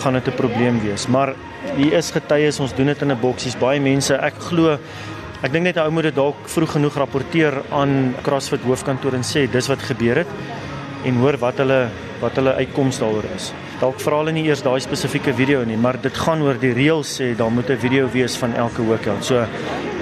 gaan 0.00 0.12
dit 0.14 0.28
'n 0.28 0.34
probleem 0.34 0.80
wees. 0.80 1.06
Maar 1.06 1.34
hier 1.76 1.92
is 1.92 2.10
getuies, 2.10 2.60
ons 2.60 2.74
doen 2.74 2.86
dit 2.86 3.02
in 3.02 3.12
'n 3.12 3.20
boksies. 3.20 3.58
Baie 3.58 3.80
mense, 3.80 4.14
ek 4.14 4.34
glo 4.38 4.78
ek 5.42 5.52
dink 5.52 5.64
net 5.64 5.76
'n 5.76 5.80
ou 5.80 5.90
moet 5.90 6.04
dit 6.04 6.14
dalk 6.14 6.36
vroeg 6.48 6.72
genoeg 6.72 6.96
rapporteer 6.96 7.62
aan 7.70 8.14
CrossFit 8.22 8.62
hoofkantoor 8.62 9.14
en 9.14 9.22
sê 9.22 9.50
dis 9.50 9.68
wat 9.68 9.82
gebeur 9.82 10.16
het 10.16 10.26
en 11.04 11.14
hoor 11.16 11.36
wat 11.36 11.58
hulle 11.58 11.88
wat 12.20 12.36
hulle 12.36 12.54
uitkoms 12.54 12.98
daaroor 12.98 13.24
is. 13.36 13.52
Dalk 13.80 14.00
vra 14.00 14.18
hulle 14.18 14.32
nie 14.32 14.46
eers 14.46 14.62
daai 14.62 14.80
spesifieke 14.80 15.34
video 15.34 15.64
nie, 15.64 15.76
maar 15.76 16.00
dit 16.00 16.16
gaan 16.16 16.42
oor 16.42 16.54
die 16.54 16.72
reëls 16.72 17.20
sê 17.20 17.36
daar 17.36 17.50
moet 17.50 17.68
'n 17.70 17.76
video 17.76 18.08
wees 18.08 18.36
van 18.36 18.54
elke 18.54 18.82
workout. 18.82 19.24
So 19.24 19.36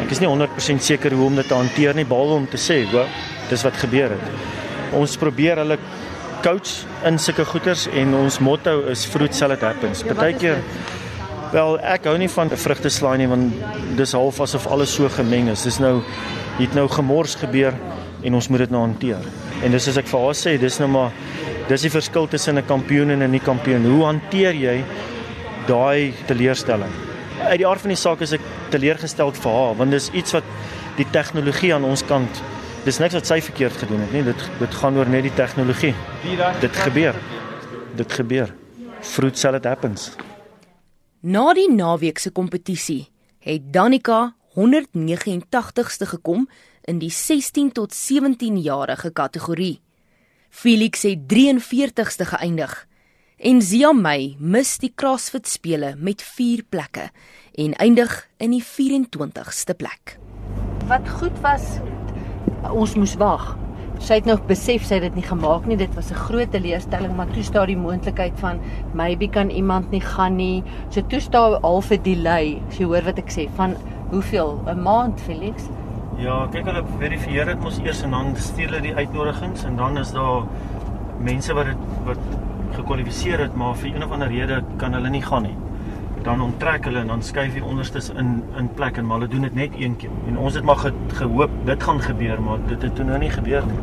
ek 0.03 0.11
is 0.11 0.21
nie 0.21 0.29
100% 0.29 0.83
seker 0.83 1.13
hoe 1.13 1.27
om 1.27 1.35
dit 1.35 1.49
te 1.49 1.55
hanteer 1.55 1.95
nie, 1.95 2.05
behalwe 2.05 2.35
om 2.35 2.47
te 2.47 2.57
sê, 2.57 2.91
"Wel, 2.93 3.07
dis 3.49 3.63
wat 3.63 3.75
gebeur 3.75 4.11
het." 4.11 4.60
Ons 4.97 5.17
probeer 5.17 5.61
hulle 5.63 5.79
coach 6.43 6.87
in 7.05 7.19
sulke 7.21 7.45
goeters 7.45 7.87
en 7.93 8.15
ons 8.15 8.39
motto 8.41 8.81
is 8.91 9.05
fruit 9.07 9.35
salad 9.37 9.63
happens. 9.65 10.03
Partykeer 10.07 10.63
wel 11.53 11.79
ek 11.83 12.07
hou 12.09 12.15
nie 12.21 12.31
van 12.31 12.51
vrugteslaai 12.51 13.17
nie 13.21 13.29
want 13.31 13.97
dis 13.99 14.15
half 14.17 14.41
asof 14.41 14.69
alles 14.71 14.95
so 14.97 15.09
gemeng 15.13 15.51
is. 15.53 15.67
Dis 15.67 15.81
nou 15.83 16.01
het 16.59 16.77
nou 16.77 16.87
gemors 16.91 17.37
gebeur 17.41 17.77
en 18.25 18.37
ons 18.37 18.49
moet 18.53 18.65
dit 18.65 18.73
nou 18.73 18.83
hanteer. 18.85 19.27
En 19.65 19.73
dis 19.73 19.89
as 19.91 19.99
ek 20.01 20.09
vir 20.11 20.25
haar 20.25 20.39
sê, 20.39 20.57
dis 20.61 20.81
nou 20.83 20.89
maar 20.93 21.13
dis 21.69 21.87
die 21.87 21.93
verskil 21.93 22.29
tussen 22.29 22.59
'n 22.59 22.67
kampioen 22.67 23.11
en 23.11 23.23
'n 23.23 23.31
nie 23.31 23.41
kampioen. 23.41 23.85
Hoe 23.85 24.05
hanteer 24.05 24.55
jy 24.55 24.85
daai 25.67 26.13
teleurstelling? 26.27 26.93
Uit 27.41 27.59
die 27.59 27.67
aard 27.67 27.81
van 27.81 27.89
die 27.89 27.97
saak 27.97 28.21
is 28.21 28.33
ek 28.33 28.41
teleurgesteld 28.71 29.37
vir 29.37 29.53
haar 29.53 29.75
want 29.77 29.91
dis 29.91 30.11
iets 30.13 30.33
wat 30.33 30.45
die 30.97 31.07
tegnologie 31.11 31.75
aan 31.75 31.85
ons 31.85 32.03
kant 32.03 32.43
dis 32.85 32.99
niks 32.99 33.15
wat 33.15 33.29
sy 33.29 33.41
verkeerd 33.45 33.77
gedoen 33.83 34.01
het 34.05 34.13
nie. 34.13 34.25
Dit 34.31 34.49
dit 34.59 34.75
gaan 34.81 34.97
oor 34.97 35.09
net 35.09 35.27
die 35.29 35.35
tegnologie. 35.35 35.95
Dit 36.61 36.77
gebeur. 36.77 37.17
Dit 37.97 38.13
gebeur. 38.13 38.55
Fruit 39.01 39.39
salad 39.39 39.65
happens. 39.65 40.11
Na 41.21 41.53
die 41.57 41.69
naweek 41.73 42.19
se 42.19 42.31
kompetisie 42.33 43.09
het 43.45 43.73
Danica 43.73 44.35
189ste 44.57 46.09
gekom 46.09 46.49
in 46.89 46.99
die 46.99 47.11
16 47.13 47.73
tot 47.73 47.95
17 47.95 48.59
jarige 48.61 49.11
kategorie. 49.11 49.81
Felix 50.51 51.03
het 51.03 51.29
43ste 51.31 52.27
geëindig 52.33 52.75
en 53.37 53.63
Zia 53.63 53.93
May 53.93 54.35
mis 54.39 54.79
die 54.83 54.93
CrossFit 54.95 55.49
spele 55.49 55.95
met 55.97 56.23
4 56.23 56.65
plekke 56.69 57.09
en 57.55 57.77
eindig 57.81 58.17
in 58.37 58.57
die 58.57 58.65
24ste 58.65 59.77
plek. 59.77 60.19
Wat 60.91 61.09
goed 61.21 61.37
was, 61.45 61.79
ons 62.69 62.95
moes 62.97 63.17
wag. 63.21 63.57
Sy 64.01 64.17
het 64.17 64.29
nog 64.29 64.41
besef 64.49 64.87
sy 64.89 64.97
het 64.97 65.11
dit 65.11 65.19
nie 65.21 65.27
gemaak 65.27 65.67
nie. 65.69 65.77
Dit 65.77 65.95
was 65.95 66.11
'n 66.11 66.15
groot 66.15 66.51
teleurstelling, 66.51 67.17
maar 67.17 67.27
toe 67.27 67.43
staan 67.43 67.67
die 67.67 67.77
moontlikheid 67.77 68.33
van 68.41 68.61
maybe 68.95 69.29
kan 69.29 69.51
iemand 69.51 69.91
nie 69.91 70.01
gaan 70.01 70.37
nie. 70.37 70.63
So 70.89 71.03
toe 71.03 71.21
staan 71.21 71.61
half 71.63 71.91
'n 71.91 72.03
delay. 72.03 72.63
As 72.69 72.79
jy 72.79 72.85
hoor 72.85 73.03
wat 73.05 73.19
ek 73.19 73.31
sê, 73.31 73.49
van 73.57 73.77
hoeveel? 74.11 74.59
'n 74.67 74.83
Maand, 74.83 75.21
Felix? 75.21 75.69
Ja, 76.19 76.47
kyk 76.53 76.65
hulle 76.65 76.83
verifieer 76.99 77.47
dit 77.47 77.61
mos 77.61 77.79
eers 77.79 78.03
en 78.03 78.11
dan 78.11 78.37
stuur 78.37 78.69
hulle 78.69 78.81
die 78.81 78.95
uitnodigings 78.95 79.65
en 79.65 79.77
dan 79.77 79.99
is 79.99 80.13
daar 80.13 80.43
mense 81.19 81.55
wat 81.55 81.67
dit 81.67 81.77
wat 82.05 82.19
gekwalifiseer 82.73 83.39
het, 83.39 83.55
maar 83.55 83.75
vir 83.75 83.95
een 83.95 84.05
of 84.05 84.11
ander 84.11 84.29
rede 84.29 84.63
kan 84.77 84.93
hulle 84.93 85.11
nie 85.11 85.23
gaan 85.23 85.43
nie. 85.43 85.57
Dan 86.23 86.43
onttrek 86.45 86.85
hulle 86.85 87.01
en 87.01 87.07
dan 87.07 87.23
skuif 87.25 87.55
die 87.57 87.65
onderstes 87.65 88.11
in 88.11 88.43
in 88.61 88.69
plek 88.77 88.97
en 89.01 89.07
maar 89.07 89.21
hulle 89.21 89.31
doen 89.33 89.49
dit 89.49 89.55
net 89.55 89.77
een 89.79 89.97
keer. 89.97 90.13
En 90.29 90.39
ons 90.39 90.55
het 90.55 90.65
maar 90.65 90.77
ge, 90.77 90.93
gehoop 91.17 91.51
dit 91.65 91.83
gaan 91.83 92.01
gebeur, 92.01 92.43
maar 92.43 92.59
dit 92.69 92.83
het 92.83 92.95
toe 92.95 93.05
nou 93.05 93.19
nie 93.19 93.31
gebeur 93.31 93.67
nie. 93.67 93.79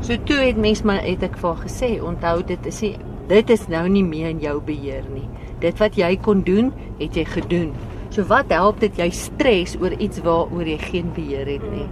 So 0.00 0.16
toe 0.24 0.36
het 0.36 0.56
mens 0.56 0.82
maar 0.82 1.02
het 1.04 1.22
ek 1.22 1.38
vir 1.40 1.56
gesê, 1.64 1.96
onthou 2.02 2.42
dit 2.46 2.66
is 2.66 2.80
nie 2.86 2.96
dit 3.30 3.50
is 3.50 3.66
nou 3.70 3.84
nie 3.88 4.02
meer 4.02 4.32
in 4.32 4.40
jou 4.42 4.56
beheer 4.66 5.04
nie. 5.14 5.26
Dit 5.62 5.78
wat 5.78 5.94
jy 5.98 6.16
kon 6.22 6.42
doen, 6.42 6.72
het 6.98 7.14
jy 7.14 7.24
gedoen. 7.30 7.72
So 8.10 8.26
wat 8.26 8.50
help 8.50 8.80
dit 8.82 8.96
jy 8.98 9.10
stres 9.14 9.76
oor 9.78 9.94
iets 10.02 10.22
waaroor 10.24 10.66
jy 10.66 10.78
geen 10.82 11.12
beheer 11.14 11.46
het 11.46 11.66
nie? 11.70 11.86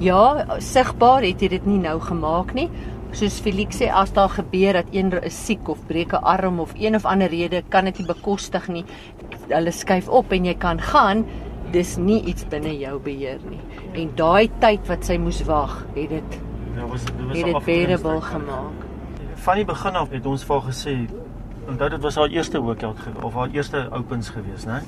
Ja, 0.00 0.56
sigbaar 0.64 1.26
het 1.26 1.42
jy 1.44 1.50
dit 1.52 1.66
nie 1.68 1.80
nou 1.82 1.98
gemaak 2.00 2.54
nie. 2.56 2.70
Soos 3.12 3.40
Felix 3.42 3.80
sê 3.80 3.88
as 3.90 4.12
daar 4.14 4.30
gebeur 4.30 4.76
dat 4.78 4.90
een 4.94 5.10
is 5.22 5.36
siek 5.46 5.68
of 5.68 5.78
breek 5.86 6.12
'n 6.12 6.22
arm 6.22 6.60
of 6.60 6.72
een 6.78 6.94
of 6.94 7.04
ander 7.04 7.28
rede 7.28 7.62
kan 7.68 7.84
dit 7.84 7.98
nie 7.98 8.06
bekostig 8.06 8.68
nie. 8.68 8.84
Hulle 9.48 9.70
skuif 9.70 10.08
op 10.08 10.32
en 10.32 10.44
jy 10.44 10.54
kan 10.54 10.80
gaan. 10.80 11.24
Dis 11.72 11.96
nie 11.96 12.22
iets 12.24 12.44
binne 12.44 12.78
jou 12.78 12.98
beheer 12.98 13.38
nie. 13.50 13.60
En 13.92 14.10
daai 14.14 14.50
tyd 14.58 14.86
wat 14.88 15.04
sy 15.04 15.16
moes 15.16 15.42
wag, 15.44 15.86
het 15.94 16.08
dit 16.08 16.40
Ja, 16.76 16.86
was 16.86 17.04
dit 17.04 17.14
was 17.26 17.38
het 17.38 17.64
bearable 17.64 18.20
gemaak. 18.20 18.86
Van 19.34 19.54
die 19.54 19.64
begin 19.64 19.94
af 19.94 20.10
het 20.10 20.26
ons 20.26 20.44
vir 20.44 20.60
haar 20.60 20.72
gesê 20.72 21.08
onthou 21.68 21.88
dit 21.90 22.02
was 22.02 22.16
haar 22.16 22.28
eerste 22.28 22.60
workout 22.60 22.98
of 23.22 23.34
haar 23.34 23.48
eerste 23.52 23.88
opens 23.92 24.28
gewees, 24.28 24.64
né? 24.64 24.82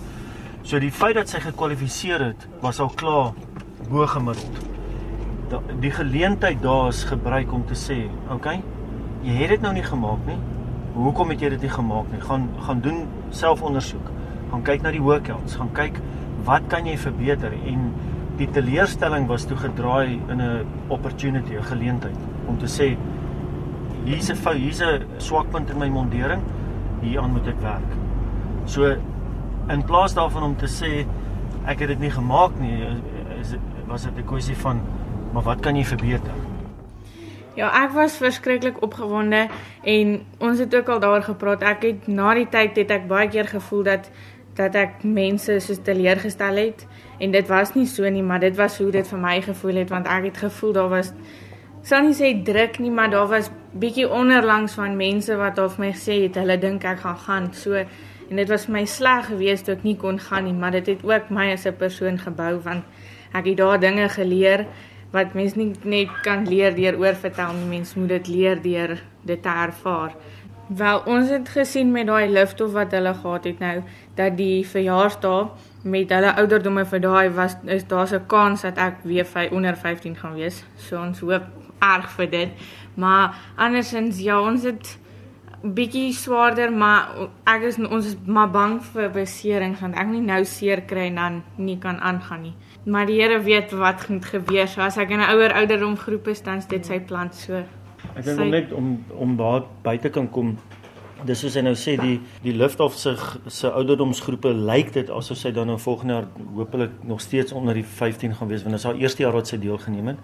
So 0.62 0.78
die 0.78 0.92
feit 0.92 1.14
dat 1.14 1.28
sy 1.28 1.40
gekwalifiseer 1.40 2.22
het, 2.22 2.48
was 2.60 2.80
al 2.80 2.92
klaar 2.94 3.32
bo 3.90 4.06
gemiddeld. 4.06 4.71
Die 5.80 5.90
geleentheid 5.90 6.62
daar 6.62 6.88
is 6.88 7.04
gebruik 7.04 7.52
om 7.52 7.64
te 7.66 7.74
sê, 7.74 8.08
"Oké, 8.24 8.34
okay, 8.34 8.62
jy 9.22 9.34
het 9.38 9.48
dit 9.48 9.60
nou 9.60 9.72
nie 9.72 9.84
gemaak 9.86 10.24
nie. 10.26 10.38
Hoekom 10.94 11.32
het 11.32 11.40
jy 11.40 11.52
dit 11.54 11.60
nie 11.60 11.70
gemaak 11.70 12.10
nie? 12.12 12.20
Gaan 12.20 12.48
gaan 12.66 12.80
doen 12.80 13.04
selfondersoek. 13.30 14.10
Gaan 14.50 14.64
kyk 14.66 14.82
na 14.82 14.90
die 14.90 15.02
workouts, 15.02 15.56
gaan 15.56 15.70
kyk 15.76 16.00
wat 16.44 16.66
kan 16.72 16.86
jy 16.86 16.96
verbeter 16.98 17.52
en 17.52 17.92
die 18.40 18.48
teleurstelling 18.50 19.28
was 19.30 19.46
toe 19.46 19.56
gedraai 19.56 20.18
in 20.28 20.40
'n 20.40 20.66
opportunity, 20.88 21.54
'n 21.56 21.62
geleentheid 21.62 22.18
om 22.48 22.58
te 22.58 22.66
sê 22.66 22.96
hier's 24.04 24.30
'n 24.30 24.36
fout, 24.36 24.56
hier's 24.56 24.80
'n 24.80 25.04
swakpunt 25.18 25.70
in 25.70 25.78
my 25.78 25.88
mondering, 25.88 26.42
hieraan 27.00 27.32
moet 27.32 27.46
ek 27.46 27.60
werk. 27.60 27.90
So 28.64 28.96
in 29.68 29.84
plaas 29.84 30.14
daarvan 30.14 30.42
om 30.42 30.56
te 30.56 30.66
sê 30.66 31.06
ek 31.66 31.78
het 31.78 31.88
dit 31.88 32.00
nie 32.00 32.10
gemaak 32.10 32.58
nie, 32.58 32.82
is 33.40 33.54
was 33.86 34.02
dit 34.02 34.16
'n 34.16 34.26
kwessie 34.26 34.56
van 34.56 34.80
maar 35.32 35.42
wat 35.42 35.60
kan 35.60 35.76
jy 35.76 35.84
verbeter? 35.84 36.32
Ja, 37.54 37.68
ek 37.82 37.92
was 37.92 38.16
verskriklik 38.16 38.80
opgewonde 38.82 39.46
en 39.84 40.12
ons 40.40 40.58
het 40.58 40.74
ook 40.74 40.88
al 40.88 41.00
daaroor 41.00 41.22
gepraat. 41.22 41.62
Ek 41.62 41.82
het 41.84 42.06
na 42.08 42.32
die 42.34 42.46
tyd 42.48 42.78
het 42.80 42.90
ek 42.90 43.08
baie 43.10 43.28
keer 43.28 43.48
gevoel 43.48 43.82
dat 43.90 44.08
dat 44.56 44.74
ek 44.76 45.04
mense 45.04 45.54
soos 45.64 45.78
teleurgestel 45.80 46.58
het 46.60 46.84
en 47.24 47.32
dit 47.32 47.46
was 47.48 47.72
nie 47.72 47.86
so 47.88 48.08
nie, 48.08 48.22
maar 48.22 48.40
dit 48.40 48.56
was 48.56 48.76
hoe 48.78 48.90
dit 48.92 49.08
vir 49.08 49.20
my 49.20 49.38
gevoel 49.40 49.80
het 49.80 49.92
want 49.92 50.08
ek 50.08 50.28
het 50.28 50.42
gevoel 50.44 50.74
daar 50.76 50.90
was 50.92 51.12
sal 51.88 52.04
nie 52.04 52.16
sê 52.16 52.34
druk 52.44 52.76
nie, 52.78 52.92
maar 52.92 53.10
daar 53.10 53.28
was 53.30 53.48
bietjie 53.72 54.08
onderlangs 54.08 54.76
van 54.76 54.96
mense 54.96 55.36
wat 55.36 55.58
al 55.58 55.70
vir 55.72 55.86
my 55.86 55.92
gesê 55.96 56.18
het 56.26 56.36
hulle 56.40 56.58
dink 56.60 56.84
ek 56.84 57.00
gaan 57.00 57.20
gaan. 57.24 57.48
So 57.52 57.80
en 58.32 58.40
dit 58.40 58.48
was 58.48 58.64
vir 58.68 58.76
my 58.78 58.84
sleg 58.88 59.26
geweest 59.28 59.68
dat 59.68 59.80
ek 59.80 59.88
nie 59.88 59.96
kon 59.96 60.20
gaan 60.20 60.46
nie, 60.48 60.56
maar 60.56 60.72
dit 60.76 60.92
het 60.94 61.04
ook 61.04 61.30
my 61.30 61.50
as 61.52 61.66
'n 61.66 61.76
persoon 61.76 62.18
gebou 62.18 62.60
want 62.64 62.84
ek 63.32 63.44
het 63.46 63.56
daar 63.56 63.80
dinge 63.80 64.08
geleer 64.08 64.66
wat 65.12 65.34
mens 65.34 65.54
nie 65.54 65.70
net 65.82 66.12
kan 66.24 66.46
leer 66.48 66.74
deur 66.74 66.98
oorvertel 66.98 67.52
nie, 67.58 67.68
mens 67.78 67.94
moet 67.94 68.08
dit 68.08 68.28
leer 68.28 68.62
deur 68.62 68.96
dit 69.22 69.42
te 69.42 69.48
ervaar. 69.48 70.14
Wel, 70.66 71.02
ons 71.06 71.28
het 71.28 71.48
gesien 71.52 71.90
met 71.92 72.06
daai 72.06 72.30
liftoff 72.30 72.72
wat 72.72 72.94
hulle 72.96 73.12
gehad 73.14 73.44
het 73.44 73.58
nou 73.60 73.82
dat 74.16 74.36
die 74.36 74.64
verjaarsdag 74.66 75.50
met 75.82 76.12
hulle 76.14 76.32
ouderdomme 76.40 76.84
vir 76.88 77.02
daai 77.02 77.30
was 77.36 77.56
is 77.66 77.84
daar's 77.86 78.14
'n 78.14 78.26
kans 78.26 78.62
dat 78.62 78.78
ek 78.78 79.02
weer 79.02 79.24
vir 79.24 79.50
onder 79.52 79.76
15 79.76 80.16
gaan 80.16 80.34
wees. 80.34 80.64
So 80.76 81.00
ons 81.00 81.20
hoop 81.20 81.42
erg 81.78 82.10
vir 82.10 82.30
dit. 82.30 82.48
Maar 82.94 83.36
andersins 83.56 84.18
ja, 84.18 84.40
ons 84.40 84.62
het 84.62 84.98
bietjie 85.62 86.12
swaarder, 86.12 86.72
maar 86.74 87.28
ek 87.46 87.68
is 87.70 87.78
ons 87.78 88.06
is 88.06 88.16
maar 88.26 88.50
bang 88.50 88.80
vir 88.92 89.10
beserings 89.14 89.80
want 89.80 89.94
ek 89.98 90.08
nie 90.10 90.22
nou 90.24 90.40
seer 90.48 90.82
kry 90.88 91.06
en 91.12 91.20
dan 91.20 91.42
nie 91.56 91.78
kan 91.78 92.00
aangaan 92.00 92.42
nie. 92.48 92.54
Maar 92.84 93.06
die 93.06 93.20
Here 93.20 93.38
weet 93.42 93.72
wat 93.78 94.00
gaan 94.08 94.22
gebeur. 94.22 94.66
So 94.66 94.82
as 94.82 94.98
ek 94.98 95.10
in 95.10 95.20
'n 95.20 95.30
ouer 95.30 95.54
ouderdom 95.54 95.96
groep 95.96 96.28
is, 96.28 96.42
dan 96.42 96.58
is 96.58 96.66
dit 96.66 96.86
sy 96.86 97.00
plan 97.00 97.32
so. 97.32 97.62
Ek 98.16 98.24
dink 98.24 98.50
net 98.50 98.72
om 98.72 99.04
om 99.14 99.36
daar 99.36 99.62
buite 99.82 100.10
kan 100.10 100.30
kom 100.30 100.58
dis 101.26 101.42
soos 101.42 101.54
hy 101.54 101.62
nou 101.62 101.74
sê 101.78 101.94
die 102.00 102.16
die 102.42 102.54
liftoff 102.56 102.96
se 102.98 103.14
se 103.46 103.70
ouderdomsgroepe 103.70 104.52
lyk 104.70 104.92
dit 104.96 105.10
asof 105.10 105.38
sy 105.38 105.52
dan 105.54 105.70
nou 105.70 105.78
volgende 105.78 106.14
jaar 106.14 106.26
hopelik 106.56 106.90
nog 107.06 107.20
steeds 107.20 107.52
onder 107.52 107.74
die 107.74 107.84
15 107.84 108.34
gaan 108.34 108.48
wees 108.48 108.62
want 108.62 108.74
dit 108.74 108.80
is 108.80 108.88
haar 108.88 108.98
eerste 109.00 109.22
jaar 109.22 109.32
wat 109.32 109.46
sy 109.46 109.58
deelgeneem 109.62 110.06
het. 110.06 110.18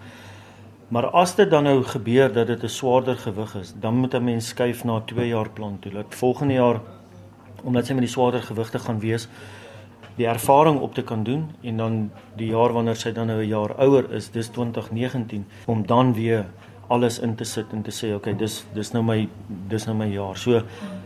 Maar 0.89 1.05
as 1.09 1.35
dit 1.35 1.49
dan 1.49 1.63
nou 1.63 1.83
gebeur 1.83 2.33
dat 2.33 2.47
dit 2.47 2.63
'n 2.63 2.67
swaarder 2.67 3.17
gewig 3.17 3.55
is, 3.55 3.73
dan 3.79 3.95
moet 3.95 4.13
'n 4.13 4.23
mens 4.23 4.47
skuif 4.47 4.83
na 4.83 4.95
'n 4.95 5.05
2 5.05 5.27
jaar 5.27 5.49
plan 5.49 5.79
toe. 5.79 5.91
Dat 5.91 6.05
volgende 6.09 6.53
jaar 6.53 6.79
omdat 7.63 7.85
sy 7.85 7.93
met 7.93 8.01
die 8.01 8.09
swaarder 8.09 8.41
gewigte 8.41 8.79
gaan 8.79 8.99
wees, 8.99 9.27
die 10.15 10.27
ervaring 10.27 10.79
op 10.79 10.93
te 10.93 11.03
kan 11.03 11.23
doen 11.23 11.51
en 11.61 11.77
dan 11.77 12.11
die 12.35 12.47
jaar 12.47 12.73
wanneer 12.73 12.95
sy 12.95 13.11
dan 13.11 13.27
nou 13.27 13.41
'n 13.41 13.47
jaar 13.47 13.75
ouer 13.77 14.11
is, 14.11 14.31
dis 14.31 14.47
2019 14.47 15.45
om 15.65 15.85
dan 15.85 16.13
weer 16.13 16.45
alles 16.87 17.19
in 17.19 17.35
te 17.35 17.43
sit 17.43 17.65
en 17.71 17.81
te 17.81 17.91
sê 17.91 18.15
okay, 18.15 18.35
dis 18.35 18.65
dis 18.73 18.91
nou 18.91 19.03
my 19.03 19.29
dis 19.67 19.85
nou 19.85 19.97
my 19.97 20.07
jaar. 20.07 20.37
So 20.37 20.61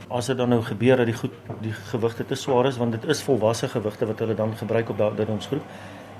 as 0.09 0.25
dit 0.25 0.37
dan 0.37 0.49
nou 0.49 0.61
gebeur 0.61 0.97
dat 0.97 1.05
die 1.05 1.15
goed 1.15 1.31
die 1.61 1.73
gewigte 1.73 2.25
te 2.25 2.35
swaar 2.35 2.65
is 2.65 2.77
want 2.77 2.91
dit 2.91 3.05
is 3.05 3.23
volwasse 3.23 3.67
gewigte 3.67 4.05
wat 4.05 4.19
hulle 4.19 4.35
dan 4.35 4.55
gebruik 4.57 4.89
op 4.89 4.97
daardie 4.97 5.27
ons 5.27 5.47
groep. 5.47 5.63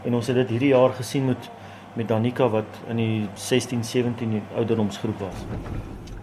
En 0.04 0.14
ons 0.14 0.28
het 0.28 0.36
dit 0.36 0.50
hierdie 0.50 0.74
jaar 0.76 0.90
gesien 0.90 1.26
met 1.26 1.50
met 1.94 2.08
Danika 2.08 2.50
wat 2.50 2.66
in 2.88 2.96
die 2.96 3.28
16 3.34 3.84
17 3.84 4.42
ouderdomsgroep 4.56 5.20
was. 5.20 5.36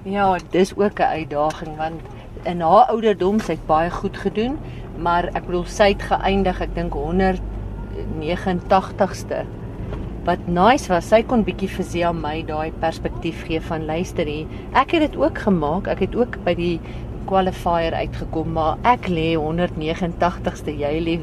Ja, 0.02 0.38
dis 0.50 0.76
ook 0.76 0.98
'n 0.98 1.02
uitdaging 1.02 1.76
want 1.76 2.00
in 2.42 2.60
haar 2.60 2.86
ouderdom 2.88 3.40
sy 3.40 3.52
het 3.52 3.66
baie 3.66 3.90
goed 3.90 4.16
gedoen, 4.16 4.58
maar 4.98 5.24
ek 5.24 5.46
bedoel 5.46 5.64
sy 5.64 5.88
het 5.92 6.02
geëindig 6.02 6.60
ek 6.60 6.74
dink 6.74 6.94
189ste. 6.94 9.44
Wat 10.24 10.38
nice 10.46 10.92
was, 10.92 11.08
sy 11.08 11.22
kon 11.22 11.44
bietjie 11.44 11.68
vir 11.68 11.84
Zia 11.84 12.12
my 12.12 12.44
daai 12.46 12.72
perspektief 12.80 13.44
gee 13.48 13.60
van 13.60 13.84
luister 13.88 14.26
hier. 14.26 14.46
Ek 14.72 14.90
het 14.90 15.00
dit 15.00 15.16
ook 15.16 15.38
gemaak. 15.38 15.86
Ek 15.86 15.98
het 15.98 16.16
ook 16.16 16.44
by 16.44 16.54
die 16.54 16.80
qualifier 17.24 17.94
uitgekom, 17.94 18.52
maar 18.52 18.76
ek 18.82 19.08
lê 19.08 19.36
189ste, 19.36 20.76
jy 20.76 21.00
lê 21.00 21.20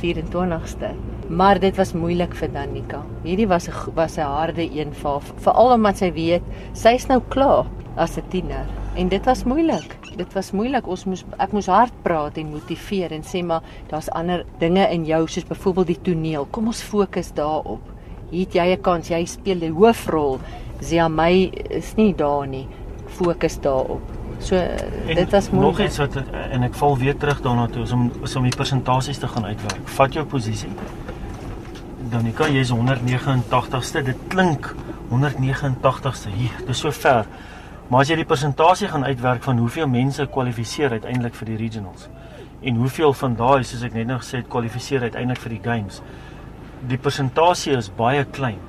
24ste. 0.00 1.13
Maar 1.34 1.58
dit 1.58 1.76
was 1.76 1.92
moeilik 1.92 2.34
vir 2.38 2.50
Danika. 2.52 3.00
Hierdie 3.24 3.48
was 3.50 3.66
'n 3.68 3.94
was 3.94 4.16
'n 4.18 4.20
harde 4.20 4.62
een 4.62 4.94
vir 4.94 5.20
veral 5.36 5.72
omdat 5.72 5.96
sy 5.98 6.12
weet 6.12 6.42
sy's 6.72 7.06
nou 7.06 7.20
klaar 7.28 7.66
as 7.96 8.16
'n 8.16 8.22
tiener 8.28 8.66
en 8.94 9.08
dit 9.08 9.24
was 9.24 9.44
moeilik. 9.44 9.96
Dit 10.16 10.32
was 10.32 10.52
moeilik. 10.52 10.86
Ons 10.86 11.04
moes 11.04 11.24
ek 11.38 11.52
moes 11.52 11.66
hard 11.66 11.92
praat 12.02 12.36
en 12.36 12.50
motiveer 12.50 13.12
en 13.12 13.22
sê 13.22 13.42
maar 13.44 13.62
daar's 13.88 14.10
ander 14.10 14.44
dinge 14.58 14.90
in 14.90 15.04
jou 15.04 15.26
soos 15.28 15.44
byvoorbeeld 15.44 15.86
die 15.86 16.02
toneel. 16.02 16.46
Kom 16.50 16.66
ons 16.66 16.82
fokus 16.82 17.32
daarop. 17.32 17.80
Hier 18.30 18.44
het 18.44 18.54
jy 18.54 18.72
'n 18.72 18.80
kans. 18.80 19.08
Jy 19.08 19.24
speel 19.24 19.58
die 19.58 19.72
hoofrol. 19.72 20.38
Zia 20.80 21.08
my 21.08 21.50
is 21.70 21.94
nie 21.96 22.14
daar 22.14 22.46
nie. 22.46 22.66
Fokus 23.06 23.60
daarop. 23.60 24.02
So 24.38 24.56
en 24.56 25.14
dit 25.14 25.30
was 25.30 25.50
moeilik. 25.50 25.78
Nog 25.78 25.86
iets 25.86 25.98
wat 25.98 26.16
en 26.50 26.62
ek 26.62 26.74
val 26.74 26.98
weer 26.98 27.16
terug 27.16 27.40
daarna 27.40 27.66
toe 27.66 27.92
om 27.92 28.12
om 28.36 28.42
die 28.42 28.56
persentasies 28.56 29.18
te 29.18 29.28
gaan 29.28 29.44
uitwerk. 29.44 29.88
Vat 29.88 30.12
jou 30.12 30.24
posisie. 30.24 30.70
Danika, 32.14 32.46
jy's 32.46 32.70
189ste. 32.70 34.04
Dit 34.06 34.18
klink 34.30 34.68
189ste. 35.10 36.30
Hier, 36.30 36.52
dis 36.68 36.78
so 36.78 36.92
ver. 36.94 37.26
Maar 37.88 38.04
as 38.04 38.12
jy 38.12 38.20
die 38.20 38.28
persentasie 38.28 38.86
gaan 38.92 39.02
uitwerk 39.02 39.42
van 39.42 39.58
hoeveel 39.58 39.88
mense 39.90 40.26
kwalifiseer 40.30 40.94
uiteindelik 40.94 41.34
vir 41.34 41.50
die 41.50 41.58
regionals 41.58 42.06
en 42.64 42.78
hoeveel 42.80 43.12
van 43.18 43.34
daai 43.36 43.66
soos 43.66 43.82
ek 43.84 43.96
net 43.98 44.06
nou 44.08 44.16
gesê 44.22 44.38
het 44.40 44.48
kwalifiseer 44.48 45.02
uiteindelik 45.04 45.42
vir 45.42 45.52
die 45.56 45.60
games. 45.66 45.98
Die 46.88 46.96
persentasie 46.96 47.74
is 47.76 47.90
baie 47.98 48.22
klein 48.38 48.62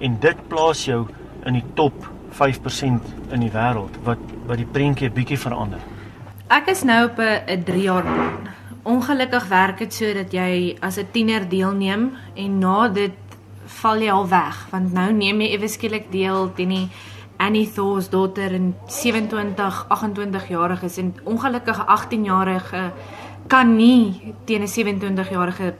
en 0.00 0.16
dit 0.22 0.46
plaas 0.48 0.86
jou 0.86 1.02
in 1.44 1.58
die 1.58 1.66
top 1.76 2.06
5% 2.38 3.12
in 3.34 3.44
die 3.44 3.52
wêreld 3.52 3.98
wat 4.06 4.22
wat 4.46 4.62
die 4.62 4.70
prentjie 4.78 5.10
bietjie 5.12 5.40
verander. 5.42 5.82
Ek 6.48 6.70
is 6.72 6.86
nou 6.86 7.04
op 7.10 7.18
'n 7.18 7.64
3 7.66 7.82
jaar 7.82 8.02
plan. 8.02 8.61
Ongelukkig 8.82 9.44
werk 9.48 9.78
dit 9.78 9.94
so 9.94 10.12
dat 10.14 10.32
jy 10.32 10.76
as 10.80 10.98
'n 10.98 11.06
tiener 11.12 11.48
deelneem 11.48 12.12
en 12.34 12.58
na 12.58 12.88
dit 12.88 13.14
val 13.64 14.00
jy 14.00 14.10
al 14.10 14.28
weg 14.28 14.66
want 14.70 14.92
nou 14.92 15.12
neem 15.12 15.40
jy 15.40 15.52
ewe 15.54 15.68
skielik 15.68 16.10
deel 16.12 16.52
teen 16.54 16.68
die 16.68 16.88
Annie 17.36 17.70
Thor's 17.70 18.08
dogter 18.10 18.52
en 18.54 18.74
27, 18.86 19.86
28 19.88 20.48
jariges 20.48 20.98
en 20.98 21.14
ongelukkige 21.24 21.86
18 21.86 22.24
jarige 22.24 22.92
kan 23.46 23.76
nie 23.76 24.34
teen 24.44 24.62
'n 24.62 24.68
27 24.68 25.30
jarige 25.30 25.74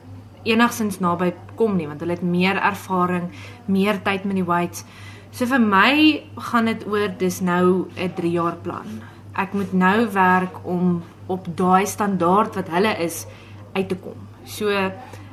enigsins 0.45 0.99
naby 1.01 1.33
kom 1.55 1.77
nie 1.77 1.87
want 1.87 2.01
hulle 2.01 2.12
het 2.12 2.23
meer 2.23 2.57
ervaring, 2.57 3.31
meer 3.67 4.03
tyd 4.03 4.25
met 4.25 4.35
die 4.35 4.45
weights. 4.45 4.85
So 5.31 5.47
vir 5.47 5.61
my 5.61 6.23
gaan 6.37 6.65
dit 6.65 6.87
oor 6.87 7.09
dis 7.19 7.41
nou 7.41 7.88
'n 7.97 8.15
3 8.15 8.31
jaar 8.31 8.57
plan. 8.57 9.03
Ek 9.35 9.53
moet 9.53 9.73
nou 9.73 10.12
werk 10.12 10.67
om 10.67 11.03
op 11.27 11.47
daai 11.57 11.87
standaard 11.87 12.55
wat 12.55 12.69
hulle 12.69 12.97
is 12.99 13.27
uit 13.73 13.89
te 13.89 13.97
kom. 13.97 14.19
So 14.45 14.71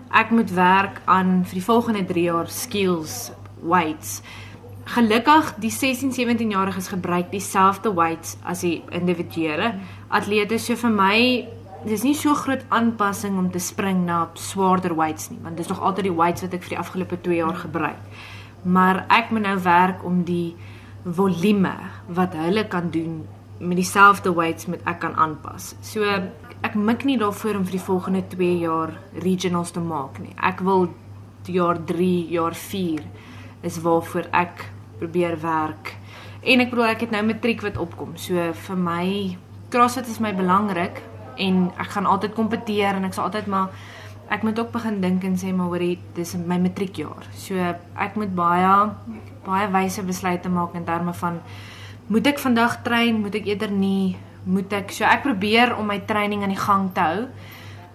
ek 0.09 0.31
moet 0.33 0.51
werk 0.53 1.01
aan 1.05 1.43
vir 1.45 1.59
die 1.59 1.65
volgende 1.65 2.05
3 2.05 2.23
jaar 2.23 2.49
skills 2.49 3.31
weights. 3.61 4.21
Gelukkig 4.89 5.53
die 5.61 5.71
16 5.71 6.13
17 6.13 6.49
jariges 6.49 6.89
gebruik 6.89 7.31
dieselfde 7.31 7.93
weights 7.93 8.37
as 8.43 8.63
die 8.65 8.79
individuele 8.89 9.75
atlete. 10.09 10.57
So 10.57 10.75
vir 10.75 10.93
my 10.93 11.19
dis 11.85 12.03
nie 12.03 12.15
so 12.17 12.33
groot 12.35 12.65
aanpassing 12.75 13.37
om 13.39 13.51
te 13.51 13.61
spring 13.63 14.03
na 14.05 14.27
swaarder 14.35 14.95
weights 14.97 15.29
nie, 15.31 15.39
want 15.43 15.57
dis 15.57 15.69
nog 15.71 15.79
altyd 15.79 16.09
die 16.09 16.17
weights 16.17 16.43
wat 16.43 16.53
ek 16.57 16.65
vir 16.65 16.75
die 16.75 16.81
afgelope 16.81 17.21
2 17.23 17.39
jaar 17.39 17.55
gebruik. 17.55 18.01
Maar 18.63 19.05
ek 19.07 19.31
moet 19.31 19.45
nou 19.45 19.55
werk 19.63 20.03
om 20.03 20.23
die 20.27 20.55
volume 21.05 21.75
wat 22.11 22.33
hulle 22.35 22.65
kan 22.67 22.89
doen 22.91 23.21
met 23.59 23.77
dieselfde 23.77 24.33
weights 24.35 24.65
moet 24.65 24.83
ek 24.87 25.01
kan 25.03 25.15
aanpas. 25.15 25.73
So 25.81 26.07
ek 26.63 26.75
mik 26.75 27.05
nie 27.07 27.17
daarvoor 27.19 27.59
om 27.59 27.67
vir 27.67 27.77
die 27.77 27.85
volgende 27.85 28.23
2 28.31 28.57
jaar 28.63 28.95
regionals 29.23 29.71
te 29.75 29.83
maak 29.83 30.19
nie. 30.19 30.33
Ek 30.35 30.63
wil 30.63 30.89
jaar 31.49 31.79
3, 31.85 32.29
jaar 32.31 32.55
4 32.55 33.03
is 33.67 33.79
waarvoor 33.83 34.29
ek 34.31 34.65
probeer 34.99 35.37
werk. 35.41 35.95
En 36.43 36.63
ek 36.63 36.71
bedoel 36.71 36.91
ek 36.93 37.05
het 37.07 37.15
nou 37.15 37.23
matriek 37.27 37.63
wat 37.65 37.79
opkom. 37.79 38.15
So 38.15 38.51
vir 38.53 38.79
my 38.79 39.37
CrossFit 39.71 40.07
is 40.07 40.19
my 40.23 40.33
belangrik 40.35 41.01
en 41.39 41.69
ek 41.79 41.95
gaan 41.95 42.07
altyd 42.09 42.35
kompeteer 42.35 42.95
en 42.95 43.07
ek 43.07 43.15
sal 43.15 43.27
altyd 43.29 43.47
maar 43.51 43.73
ek 44.29 44.43
moet 44.45 44.59
ook 44.61 44.71
begin 44.71 44.99
dink 45.01 45.23
en 45.25 45.35
sê 45.41 45.51
maar 45.55 45.71
hoorie 45.71 45.97
dis 46.15 46.35
my 46.37 46.59
matriekjaar. 46.61 47.27
So 47.35 47.57
ek 47.59 48.15
moet 48.19 48.31
baie 48.35 48.71
baie 49.45 49.67
wyse 49.73 50.03
besluite 50.05 50.51
maak 50.51 50.75
in 50.77 50.85
terme 50.85 51.13
van 51.17 51.39
moet 52.09 52.27
ek 52.27 52.41
vandag 52.41 52.81
train, 52.83 53.21
moet 53.21 53.35
ek 53.37 53.47
eerder 53.51 53.71
nie, 53.71 54.17
moet 54.49 54.73
ek 54.73 54.93
so 54.95 55.05
ek 55.05 55.23
probeer 55.23 55.75
om 55.77 55.87
my 55.89 55.99
training 56.09 56.43
aan 56.43 56.53
die 56.53 56.59
gang 56.59 56.89
te 56.93 57.05
hou. 57.05 57.27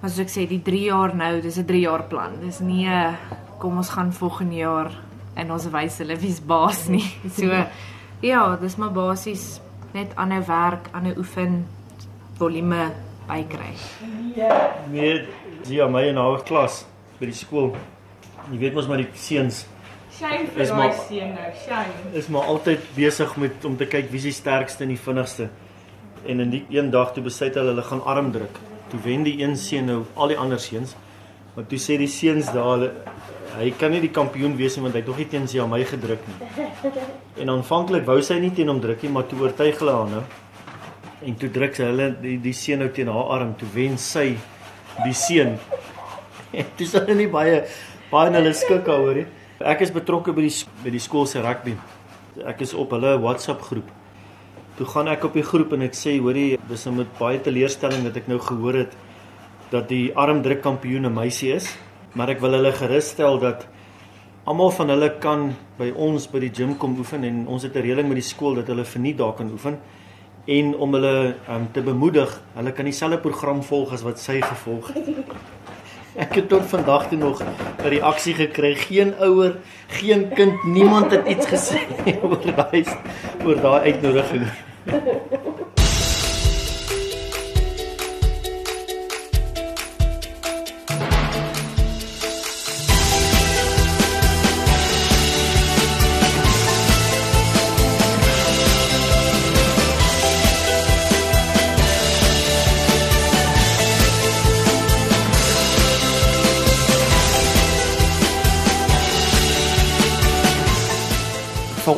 Maar 0.00 0.12
soos 0.12 0.26
ek 0.26 0.32
sê, 0.32 0.44
die 0.48 0.60
3 0.62 0.82
jaar 0.86 1.14
nou, 1.16 1.40
dis 1.40 1.58
'n 1.58 1.66
3 1.66 1.80
jaar 1.80 2.04
plan. 2.04 2.38
Dis 2.40 2.60
nie 2.60 2.86
'n 2.86 3.16
kom 3.58 3.76
ons 3.76 3.90
gaan 3.90 4.12
volgende 4.12 4.56
jaar 4.56 4.90
en 5.36 5.50
ons 5.50 5.66
wys 5.70 5.98
hulle 5.98 6.16
wie's 6.16 6.40
baas 6.40 6.88
nie. 6.88 7.06
So 7.30 7.48
ja, 8.22 8.56
dis 8.56 8.76
maar 8.76 8.92
basies 8.92 9.60
net 9.92 10.14
aanhou 10.16 10.42
werk, 10.46 10.88
aanhou 10.92 11.14
oefen, 11.18 11.66
volume 12.38 12.92
bykry. 13.28 13.74
Nee, 14.90 15.26
jy 15.64 15.74
ja, 15.76 15.88
my 15.88 16.02
in 16.08 16.16
haar 16.16 16.42
klas 16.42 16.84
by 17.18 17.26
die 17.26 17.36
skool. 17.36 17.74
Jy 18.52 18.58
weet 18.58 18.74
mos 18.74 18.88
maar 18.88 19.00
die 19.00 19.08
seuns 19.14 19.64
Shame 20.18 20.46
vir 20.54 20.62
Is 20.62 20.68
daai 20.70 20.76
maar- 20.78 20.92
seun 21.08 21.32
nou, 21.34 21.50
shame. 21.66 22.14
is 22.18 22.28
maar 22.28 22.42
altyd 22.52 22.80
besig 22.96 23.36
met 23.36 23.64
om 23.64 23.76
te 23.76 23.86
kyk 23.86 24.10
wie 24.10 24.18
is 24.18 24.28
die 24.28 24.32
sterkste 24.36 24.84
en 24.84 24.88
die 24.94 24.98
vinnigste. 24.98 25.48
En 26.26 26.40
in 26.40 26.50
die 26.50 26.64
een 26.70 26.90
dag 26.90 27.12
toe 27.12 27.22
besluit 27.24 27.54
hulle 27.54 27.72
hulle 27.72 27.82
gaan 27.82 28.02
arm 28.04 28.30
druk. 28.32 28.58
Toe 28.90 29.00
wen 29.02 29.22
die 29.26 29.40
een 29.42 29.56
seun 29.56 29.86
nou 29.86 30.04
al 30.14 30.28
die 30.28 30.38
ander 30.38 30.58
seuns. 30.60 30.94
Maar 31.56 31.66
toe 31.66 31.78
sê 31.78 31.98
die 31.98 32.06
seuns 32.10 32.46
daar 32.52 32.70
hulle 32.76 32.92
hy 33.56 33.70
kan 33.78 33.90
nie 33.90 34.00
die 34.00 34.10
kampioen 34.10 34.56
wees 34.58 34.74
nie 34.76 34.82
want 34.82 34.94
hy 34.94 35.00
het 35.00 35.06
nog 35.08 35.18
nie 35.18 35.28
teen 35.30 35.44
sy 35.48 35.60
aan 35.60 35.70
my 35.70 35.84
gedruk 35.84 36.18
nie. 36.26 36.66
En 37.42 37.50
aanvanklik 37.50 38.04
wou 38.06 38.20
sy 38.22 38.38
nie 38.38 38.50
teen 38.54 38.68
hom 38.68 38.80
druk 38.80 39.02
nie, 39.02 39.10
maar 39.10 39.26
toe 39.26 39.38
oortuig 39.40 39.78
hulle 39.78 39.92
haar 39.92 40.08
nou. 40.10 40.22
En 41.26 41.34
toe 41.38 41.50
druk 41.50 41.74
sy 41.74 41.82
hulle 41.90 42.14
die 42.22 42.36
die 42.42 42.52
seun 42.52 42.78
nou 42.78 42.88
teen 42.94 43.08
haar 43.08 43.30
arm, 43.40 43.54
toe 43.58 43.68
wen 43.74 43.98
sy 43.98 44.36
die 45.04 45.12
seun. 45.14 45.58
En 46.54 46.66
dis 46.78 46.92
hulle 46.94 47.14
nie 47.18 47.26
baie 47.26 47.64
baie 48.10 48.30
hulle 48.30 48.52
skik 48.54 48.84
daaroor 48.86 49.14
nie. 49.14 49.26
Ek 49.62 49.84
is 49.84 49.92
betrokke 49.94 50.32
by 50.34 50.48
die 50.48 50.54
by 50.82 50.90
die 50.90 50.98
skool 50.98 51.28
se 51.30 51.38
rugby. 51.38 51.76
Ek 52.42 52.64
is 52.64 52.72
op 52.74 52.90
hulle 52.96 53.12
WhatsApp 53.22 53.60
groep. 53.62 53.86
Toe 54.74 54.86
gaan 54.90 55.06
ek 55.12 55.28
op 55.28 55.36
die 55.38 55.44
groep 55.46 55.76
en 55.76 55.84
ek 55.86 55.94
sê, 55.94 56.16
hoorie, 56.18 56.58
dis 56.66 56.86
nou 56.88 56.96
met 56.96 57.12
baie 57.20 57.38
teleurstelling 57.38 58.02
dat 58.08 58.18
ek 58.18 58.26
nou 58.26 58.40
gehoor 58.42 58.80
het 58.82 58.96
dat 59.70 59.86
die 59.88 60.10
armdruk 60.10 60.60
kampioen 60.62 61.06
'n 61.06 61.14
meisie 61.14 61.52
is, 61.54 61.70
maar 62.14 62.30
ek 62.30 62.40
wil 62.40 62.50
hulle 62.50 62.72
gerus 62.72 63.14
stel 63.14 63.38
dat 63.38 63.66
almal 64.44 64.70
van 64.70 64.88
hulle 64.88 65.10
kan 65.20 65.54
by 65.78 65.92
ons 65.94 66.26
by 66.26 66.40
die 66.40 66.50
gym 66.50 66.76
kom 66.76 66.98
oefen 66.98 67.24
en 67.24 67.46
ons 67.46 67.62
het 67.62 67.76
'n 67.76 67.82
reëling 67.82 68.08
met 68.08 68.18
die 68.18 68.30
skool 68.34 68.54
dat 68.56 68.66
hulle 68.66 68.84
verniet 68.84 69.18
daar 69.18 69.34
kan 69.34 69.50
oefen 69.50 69.78
en 70.46 70.76
om 70.76 70.92
hulle 70.92 71.36
um, 71.48 71.72
te 71.72 71.80
bemoedig, 71.80 72.42
hulle 72.54 72.72
kan 72.72 72.84
dieselfde 72.84 73.18
program 73.18 73.62
volg 73.62 73.92
as 73.92 74.02
wat 74.02 74.18
sy 74.18 74.40
gevolg 74.40 74.92
het. 74.94 75.06
Ek 76.14 76.34
het 76.38 76.48
tot 76.48 76.62
vandag 76.70 77.08
toe 77.10 77.18
nog 77.18 77.42
'n 77.42 77.88
reaksie 77.88 78.34
gekry. 78.34 78.74
Geen 78.74 79.14
ouer, 79.18 79.56
geen 79.86 80.28
kind, 80.34 80.64
niemand 80.64 81.10
het 81.10 81.26
iets 81.26 81.46
gesê 81.46 81.80
oor 82.22 82.54
daai 82.56 82.84
oor 83.44 83.60
daai 83.60 83.80
uitnodiging. 83.92 84.46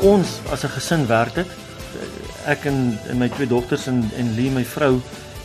Ons 0.07 0.41
as 0.53 0.65
'n 0.65 0.69
gesin 0.69 1.07
werk 1.07 1.35
dit. 1.35 1.47
Ek 2.47 2.65
en, 2.67 2.99
en 3.11 3.19
my 3.19 3.29
twee 3.29 3.47
dogters 3.47 3.87
en 3.87 4.05
en 4.17 4.35
Lee 4.35 4.51
my 4.51 4.65
vrou 4.65 5.01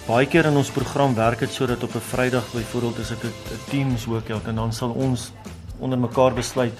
baie 0.07 0.25
keer 0.25 0.45
in 0.45 0.57
ons 0.57 0.69
program 0.69 1.15
werk 1.15 1.39
dit 1.39 1.51
sodat 1.51 1.83
op 1.83 1.95
'n 1.95 2.07
Vrydag 2.11 2.45
byvoorbeeld 2.53 2.99
as 2.99 3.11
ek 3.11 3.23
'n 3.23 3.33
teams 3.69 4.05
workout 4.05 4.47
en 4.47 4.55
dan 4.55 4.73
sal 4.73 4.89
ons 4.89 5.31
onder 5.79 5.99
mekaar 5.99 6.33
besluit 6.33 6.73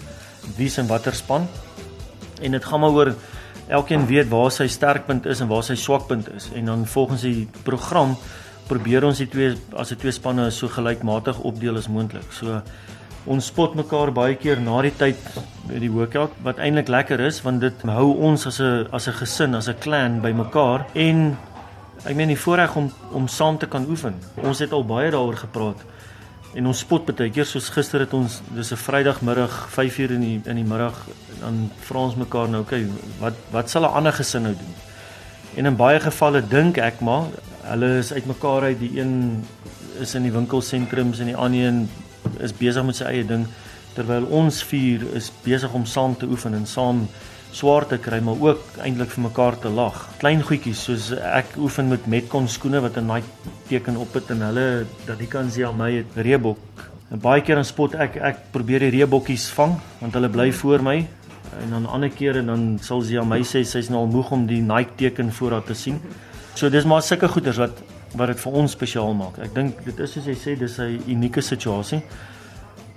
wie's 0.57 0.77
in 0.77 0.87
watter 0.87 1.13
span. 1.13 1.47
En 2.41 2.51
dit 2.51 2.65
gaan 2.65 2.79
maar 2.79 2.91
oor 2.91 3.15
elkeen 3.67 4.05
weet 4.05 4.29
waar 4.29 4.51
sy 4.51 4.67
sterkpunt 4.67 5.25
is 5.25 5.39
en 5.39 5.47
waar 5.47 5.63
sy 5.63 5.75
swakpunt 5.75 6.29
is 6.35 6.49
en 6.53 6.65
dan 6.65 6.85
volgens 6.85 7.21
die 7.21 7.47
program 7.63 8.17
probeer 8.67 9.03
ons 9.03 9.17
die 9.17 9.27
twee 9.27 9.57
as 9.73 9.91
'n 9.91 9.97
twee 9.97 10.11
spanne 10.11 10.51
so 10.51 10.67
gelykmatig 10.67 11.39
opdeel 11.39 11.77
as 11.77 11.87
moontlik. 11.87 12.31
So 12.31 12.61
ons 13.25 13.45
spot 13.45 13.75
mekaar 13.77 14.11
baie 14.11 14.35
keer 14.35 14.59
na 14.59 14.81
die 14.81 14.93
tyd 14.97 15.17
by 15.67 15.79
die 15.79 15.91
workout 15.93 16.33
wat 16.45 16.59
eintlik 16.59 16.89
lekker 16.89 17.21
is 17.21 17.41
want 17.45 17.61
dit 17.61 17.83
hou 17.85 18.09
ons 18.29 18.47
as 18.47 18.59
'n 18.59 18.87
as 18.91 19.07
'n 19.07 19.13
gesin, 19.13 19.55
as 19.55 19.67
'n 19.69 19.79
clan 19.79 20.21
bymekaar 20.21 20.85
en 20.95 21.37
ek 22.05 22.15
meen 22.15 22.29
die 22.33 22.43
voorreg 22.45 22.75
om 22.75 22.91
om 23.11 23.27
saam 23.27 23.57
te 23.57 23.67
kan 23.67 23.85
oefen. 23.89 24.15
Ons 24.43 24.59
het 24.59 24.71
al 24.71 24.85
baie 24.85 25.11
daaroor 25.11 25.37
gepraat. 25.37 25.77
En 26.55 26.67
ons 26.67 26.79
spot 26.79 27.05
baie 27.05 27.29
keer 27.29 27.45
soos 27.45 27.69
gister 27.69 27.99
het 27.99 28.13
ons 28.13 28.41
dis 28.55 28.71
'n 28.71 28.75
Vrydagmiddag 28.75 29.69
5uur 29.69 30.11
in 30.11 30.21
die 30.21 30.41
in 30.45 30.55
die 30.55 30.65
middag 30.65 30.97
dan 31.39 31.71
vra 31.79 31.99
ons 31.99 32.15
mekaar 32.15 32.49
nou 32.49 32.61
okay, 32.61 32.87
wat 33.19 33.33
wat 33.51 33.69
sal 33.69 33.83
'n 33.83 33.93
ander 33.93 34.13
gesin 34.13 34.43
nou 34.43 34.53
doen? 34.53 34.75
En 35.55 35.65
in 35.65 35.75
baie 35.75 35.99
gevalle 35.99 36.41
dink 36.47 36.77
ek 36.77 37.01
maar 37.01 37.25
hulle 37.63 37.97
is 37.97 38.13
uitmekaar 38.13 38.61
uit 38.61 38.79
die 38.79 38.99
een 38.99 39.45
is 39.99 40.15
in 40.15 40.23
die 40.23 40.31
winkelsentrums 40.31 41.19
en 41.19 41.25
die 41.25 41.35
ander 41.35 41.67
een 41.67 41.89
is 42.39 42.53
besig 42.53 42.85
met 42.85 42.95
sy 42.95 43.05
eie 43.05 43.27
ding 43.27 43.45
terwyl 43.95 44.27
ons 44.31 44.61
vier 44.69 45.03
is 45.17 45.31
besig 45.43 45.73
om 45.75 45.85
saam 45.85 46.15
te 46.15 46.29
oefen 46.29 46.55
en 46.55 46.65
saam 46.69 47.05
swaar 47.51 47.83
te 47.87 47.97
kry 47.99 48.21
maar 48.23 48.39
ook 48.39 48.79
eintlik 48.85 49.11
vir 49.11 49.25
mekaar 49.25 49.57
te 49.59 49.69
lag. 49.69 49.97
Klein 50.21 50.43
goedjies 50.47 50.85
soos 50.87 51.09
ek 51.11 51.57
oefen 51.59 51.89
met 51.91 52.07
Metcon 52.07 52.47
skoene 52.47 52.79
wat 52.79 52.97
'n 52.97 53.07
Nike 53.07 53.27
teken 53.67 53.97
op 53.97 54.13
het 54.13 54.31
en 54.31 54.41
hulle 54.41 54.85
dat 55.05 55.19
die 55.19 55.27
kan 55.27 55.51
aan 55.51 55.77
my 55.77 55.91
het 55.91 56.15
Reebok. 56.15 56.59
En 57.11 57.19
baie 57.19 57.41
keer 57.41 57.55
dan 57.55 57.65
spot 57.65 57.95
ek 57.95 58.15
ek 58.15 58.37
probeer 58.51 58.79
die 58.79 58.89
Reebokkies 58.97 59.49
vang 59.49 59.75
want 59.99 60.13
hulle 60.13 60.29
bly 60.29 60.51
voor 60.51 60.81
my 60.81 61.07
en 61.61 61.69
dan 61.69 61.85
ander 61.85 62.09
kere 62.09 62.45
dan 62.45 62.79
sal 62.81 63.01
sy 63.01 63.17
aan 63.19 63.27
my 63.27 63.41
sê 63.43 63.63
sy's 63.63 63.89
nou 63.89 64.05
al 64.05 64.11
moeg 64.11 64.31
om 64.31 64.45
die 64.47 64.61
Nike 64.61 64.95
teken 64.95 65.31
voor 65.31 65.51
haar 65.51 65.63
te 65.63 65.73
sien. 65.73 65.99
So 66.55 66.69
dis 66.69 66.85
maar 66.85 67.01
sulke 67.01 67.27
goeders 67.27 67.57
wat 67.57 67.81
wat 68.15 68.27
dit 68.27 68.39
vir 68.39 68.51
ons 68.51 68.71
spesiaal 68.71 69.13
maak. 69.13 69.39
Ek 69.39 69.53
dink 69.55 69.83
dit 69.85 69.99
is 69.99 70.11
soos 70.11 70.25
jy 70.25 70.35
sê 70.35 70.57
dis 70.59 70.79
'n 70.79 71.03
unieke 71.07 71.41
situasie. 71.41 72.01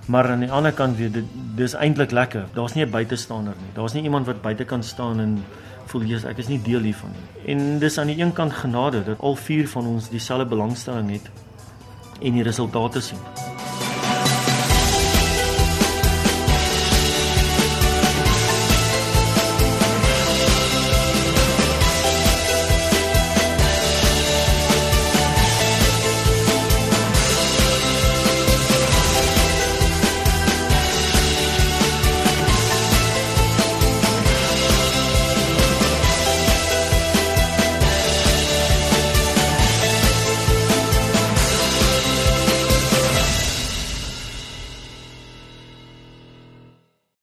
Maar 0.06 0.28
aan 0.30 0.40
die 0.40 0.50
ander 0.50 0.72
kant 0.72 0.96
weer 0.96 1.12
dit 1.12 1.24
dis 1.56 1.74
eintlik 1.74 2.10
lekker. 2.10 2.44
Daar's 2.54 2.74
nie 2.74 2.84
'n 2.84 2.90
buitestander 2.90 3.54
nie. 3.56 3.72
Daar's 3.74 3.94
nie 3.94 4.02
iemand 4.02 4.26
wat 4.26 4.42
buite 4.42 4.64
kan 4.64 4.82
staan 4.82 5.20
en 5.20 5.44
voel 5.86 6.02
jy's 6.02 6.24
ek 6.24 6.38
is 6.38 6.48
nie 6.48 6.62
deel 6.62 6.80
hiervan 6.80 7.10
nie. 7.10 7.54
En 7.54 7.78
dis 7.78 7.98
aan 7.98 8.06
die 8.06 8.20
een 8.20 8.32
kant 8.32 8.52
genade 8.52 9.04
dat 9.04 9.20
al 9.20 9.36
vier 9.36 9.68
van 9.68 9.86
ons 9.86 10.08
dieselfde 10.08 10.46
belangstelling 10.46 11.10
het 11.10 11.30
en 12.20 12.32
die 12.32 12.42
resultate 12.42 13.00
sien. 13.00 13.53